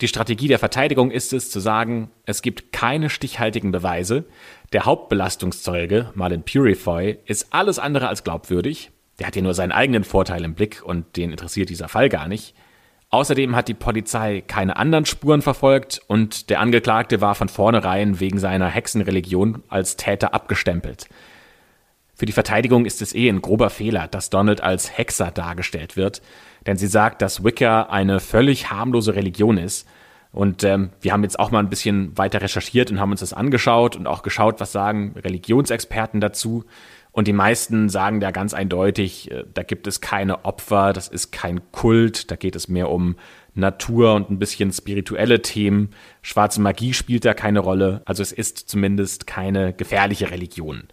[0.00, 4.24] Die Strategie der Verteidigung ist es, zu sagen, es gibt keine stichhaltigen Beweise.
[4.72, 8.90] Der Hauptbelastungszeuge, Marlin Purifoy, ist alles andere als glaubwürdig.
[9.18, 12.26] Der hat ja nur seinen eigenen Vorteil im Blick und den interessiert dieser Fall gar
[12.26, 12.54] nicht.
[13.14, 18.40] Außerdem hat die Polizei keine anderen Spuren verfolgt und der Angeklagte war von vornherein wegen
[18.40, 21.06] seiner Hexenreligion als Täter abgestempelt.
[22.16, 26.22] Für die Verteidigung ist es eh ein grober Fehler, dass Donald als Hexer dargestellt wird,
[26.66, 29.86] denn sie sagt, dass Wicca eine völlig harmlose Religion ist.
[30.32, 33.32] Und ähm, wir haben jetzt auch mal ein bisschen weiter recherchiert und haben uns das
[33.32, 36.64] angeschaut und auch geschaut, was sagen Religionsexperten dazu.
[37.14, 41.30] Und die meisten sagen da ganz eindeutig, äh, da gibt es keine Opfer, das ist
[41.30, 43.14] kein Kult, da geht es mehr um
[43.54, 45.90] Natur und ein bisschen spirituelle Themen.
[46.22, 50.88] Schwarze Magie spielt da keine Rolle, also es ist zumindest keine gefährliche Religion.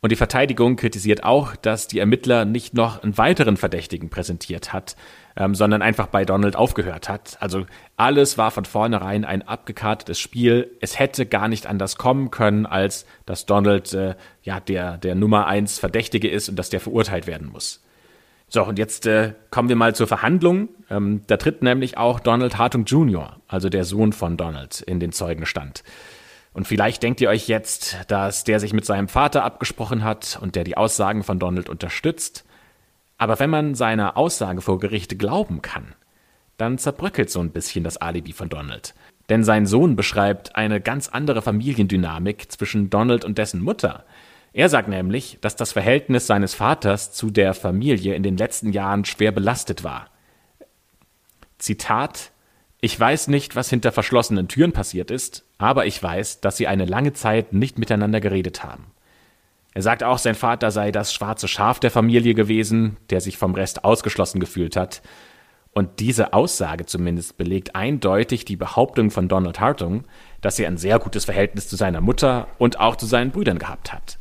[0.00, 4.94] Und die Verteidigung kritisiert auch, dass die Ermittler nicht noch einen weiteren Verdächtigen präsentiert hat,
[5.36, 7.38] ähm, sondern einfach bei Donald aufgehört hat.
[7.40, 7.66] Also
[7.96, 10.70] alles war von vornherein ein abgekartetes Spiel.
[10.80, 15.46] Es hätte gar nicht anders kommen können, als dass Donald äh, ja der, der Nummer
[15.46, 17.82] eins Verdächtige ist und dass der verurteilt werden muss.
[18.48, 20.68] So, und jetzt äh, kommen wir mal zur Verhandlung.
[20.88, 25.10] Ähm, da tritt nämlich auch Donald Hartung Jr., also der Sohn von Donald, in den
[25.10, 25.82] Zeugenstand.
[26.56, 30.56] Und vielleicht denkt ihr euch jetzt, dass der sich mit seinem Vater abgesprochen hat und
[30.56, 32.46] der die Aussagen von Donald unterstützt.
[33.18, 35.94] Aber wenn man seiner Aussage vor Gericht glauben kann,
[36.56, 38.94] dann zerbröckelt so ein bisschen das Alibi von Donald.
[39.28, 44.06] Denn sein Sohn beschreibt eine ganz andere Familiendynamik zwischen Donald und dessen Mutter.
[44.54, 49.04] Er sagt nämlich, dass das Verhältnis seines Vaters zu der Familie in den letzten Jahren
[49.04, 50.08] schwer belastet war.
[51.58, 52.30] Zitat
[52.80, 56.84] Ich weiß nicht, was hinter verschlossenen Türen passiert ist, aber ich weiß, dass sie eine
[56.84, 58.86] lange Zeit nicht miteinander geredet haben.
[59.74, 63.54] Er sagt auch, sein Vater sei das schwarze Schaf der Familie gewesen, der sich vom
[63.54, 65.02] Rest ausgeschlossen gefühlt hat.
[65.72, 70.04] Und diese Aussage zumindest belegt eindeutig die Behauptung von Donald Hartung,
[70.40, 73.92] dass er ein sehr gutes Verhältnis zu seiner Mutter und auch zu seinen Brüdern gehabt
[73.92, 74.18] hat.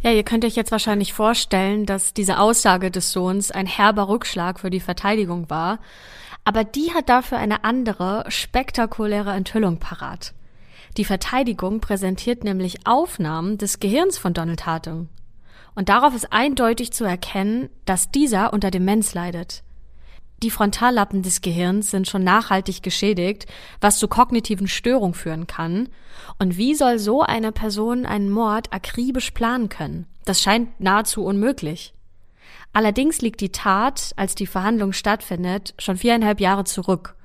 [0.00, 4.60] Ja, ihr könnt euch jetzt wahrscheinlich vorstellen, dass diese Aussage des Sohns ein herber Rückschlag
[4.60, 5.80] für die Verteidigung war.
[6.44, 10.32] Aber die hat dafür eine andere, spektakuläre Enthüllung parat.
[10.96, 15.08] Die Verteidigung präsentiert nämlich Aufnahmen des Gehirns von Donald Hartung.
[15.74, 19.62] Und darauf ist eindeutig zu erkennen, dass dieser unter Demenz leidet.
[20.42, 23.46] Die Frontallappen des Gehirns sind schon nachhaltig geschädigt,
[23.80, 25.88] was zu kognitiven Störungen führen kann.
[26.38, 30.06] Und wie soll so eine Person einen Mord akribisch planen können?
[30.24, 31.94] Das scheint nahezu unmöglich.
[32.72, 37.15] Allerdings liegt die Tat, als die Verhandlung stattfindet, schon viereinhalb Jahre zurück.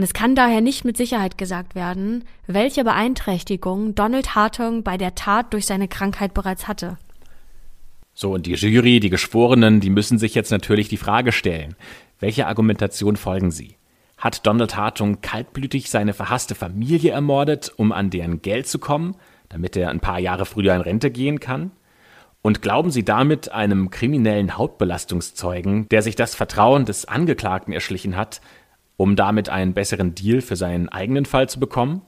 [0.00, 5.14] Und es kann daher nicht mit Sicherheit gesagt werden, welche Beeinträchtigung Donald Hartung bei der
[5.14, 6.96] Tat durch seine Krankheit bereits hatte.
[8.14, 11.76] So, und die Jury, die Geschworenen, die müssen sich jetzt natürlich die Frage stellen,
[12.18, 13.76] welche Argumentation folgen sie?
[14.16, 19.16] Hat Donald Hartung kaltblütig seine verhasste Familie ermordet, um an deren Geld zu kommen,
[19.50, 21.72] damit er ein paar Jahre früher in Rente gehen kann?
[22.40, 28.40] Und glauben Sie damit einem kriminellen Hautbelastungszeugen, der sich das Vertrauen des Angeklagten erschlichen hat,
[29.00, 32.02] um damit einen besseren Deal für seinen eigenen Fall zu bekommen?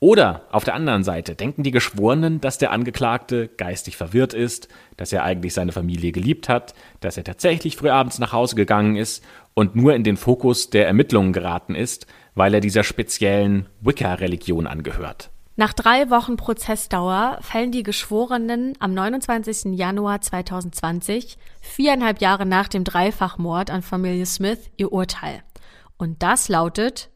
[0.00, 4.68] Oder auf der anderen Seite denken die Geschworenen, dass der Angeklagte geistig verwirrt ist,
[4.98, 8.96] dass er eigentlich seine Familie geliebt hat, dass er tatsächlich früh abends nach Hause gegangen
[8.96, 14.66] ist und nur in den Fokus der Ermittlungen geraten ist, weil er dieser speziellen Wicca-Religion
[14.66, 15.30] angehört.
[15.56, 19.78] Nach drei Wochen Prozessdauer fällen die Geschworenen am 29.
[19.78, 25.42] Januar 2020, viereinhalb Jahre nach dem Dreifachmord an Familie Smith, ihr Urteil.
[26.00, 27.10] Und das lautet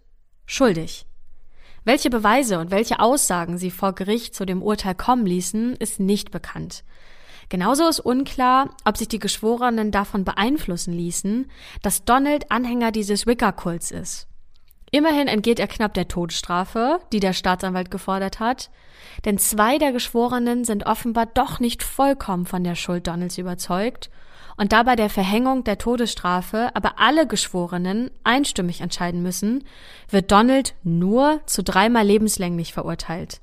[0.45, 1.07] schuldig.
[1.85, 6.31] Welche Beweise und welche Aussagen sie vor Gericht zu dem Urteil kommen ließen, ist nicht
[6.31, 6.85] bekannt.
[7.49, 13.91] Genauso ist unklar, ob sich die Geschworenen davon beeinflussen ließen, dass Donald Anhänger dieses Wicca-Kults
[13.91, 14.29] ist.
[14.91, 18.71] Immerhin entgeht er knapp der Todesstrafe, die der Staatsanwalt gefordert hat,
[19.25, 24.11] denn zwei der Geschworenen sind offenbar doch nicht vollkommen von der Schuld Donalds überzeugt
[24.57, 29.65] und dabei der Verhängung der Todesstrafe aber alle Geschworenen einstimmig entscheiden müssen,
[30.09, 33.41] wird Donald nur zu dreimal lebenslänglich verurteilt.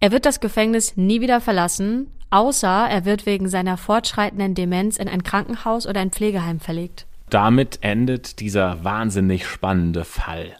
[0.00, 5.08] Er wird das Gefängnis nie wieder verlassen, außer er wird wegen seiner fortschreitenden Demenz in
[5.08, 7.06] ein Krankenhaus oder ein Pflegeheim verlegt.
[7.30, 10.56] Damit endet dieser wahnsinnig spannende Fall.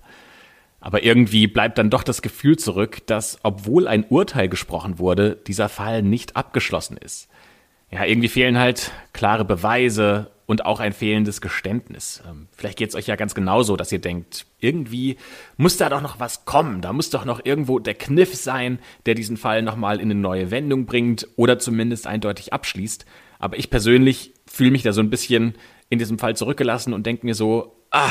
[0.80, 5.68] Aber irgendwie bleibt dann doch das Gefühl zurück, dass, obwohl ein Urteil gesprochen wurde, dieser
[5.68, 7.28] Fall nicht abgeschlossen ist
[7.90, 12.22] ja, irgendwie fehlen halt klare Beweise und auch ein fehlendes Geständnis.
[12.26, 15.18] Ähm, vielleicht geht es euch ja ganz genauso, dass ihr denkt, irgendwie
[15.58, 16.80] muss da doch noch was kommen.
[16.80, 20.50] Da muss doch noch irgendwo der Kniff sein, der diesen Fall nochmal in eine neue
[20.50, 23.04] Wendung bringt oder zumindest eindeutig abschließt.
[23.38, 25.54] Aber ich persönlich fühle mich da so ein bisschen
[25.90, 28.10] in diesem Fall zurückgelassen und denke mir so, ah,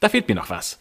[0.00, 0.78] da fehlt mir noch was.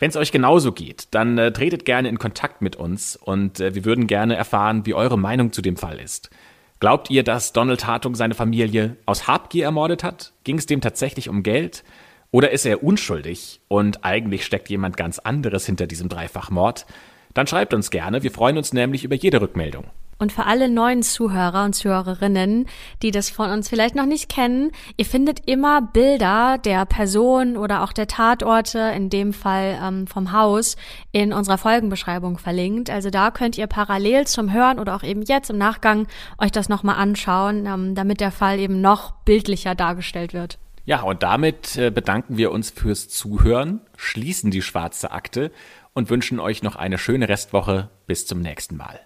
[0.00, 3.74] Wenn es euch genauso geht, dann äh, tretet gerne in Kontakt mit uns und äh,
[3.76, 6.30] wir würden gerne erfahren, wie eure Meinung zu dem Fall ist.
[6.82, 10.32] Glaubt ihr, dass Donald Hartung seine Familie aus Habgier ermordet hat?
[10.42, 11.84] Ging es dem tatsächlich um Geld?
[12.32, 16.86] Oder ist er unschuldig und eigentlich steckt jemand ganz anderes hinter diesem Dreifachmord?
[17.34, 19.84] Dann schreibt uns gerne, wir freuen uns nämlich über jede Rückmeldung.
[20.18, 22.66] Und für alle neuen Zuhörer und Zuhörerinnen,
[23.02, 27.82] die das von uns vielleicht noch nicht kennen, ihr findet immer Bilder der Person oder
[27.82, 30.76] auch der Tatorte, in dem Fall ähm, vom Haus,
[31.10, 32.90] in unserer Folgenbeschreibung verlinkt.
[32.90, 36.06] Also da könnt ihr parallel zum Hören oder auch eben jetzt im Nachgang
[36.38, 40.58] euch das nochmal anschauen, ähm, damit der Fall eben noch bildlicher dargestellt wird.
[40.84, 45.52] Ja, und damit äh, bedanken wir uns fürs Zuhören, schließen die schwarze Akte
[45.94, 47.90] und wünschen euch noch eine schöne Restwoche.
[48.06, 49.00] Bis zum nächsten Mal.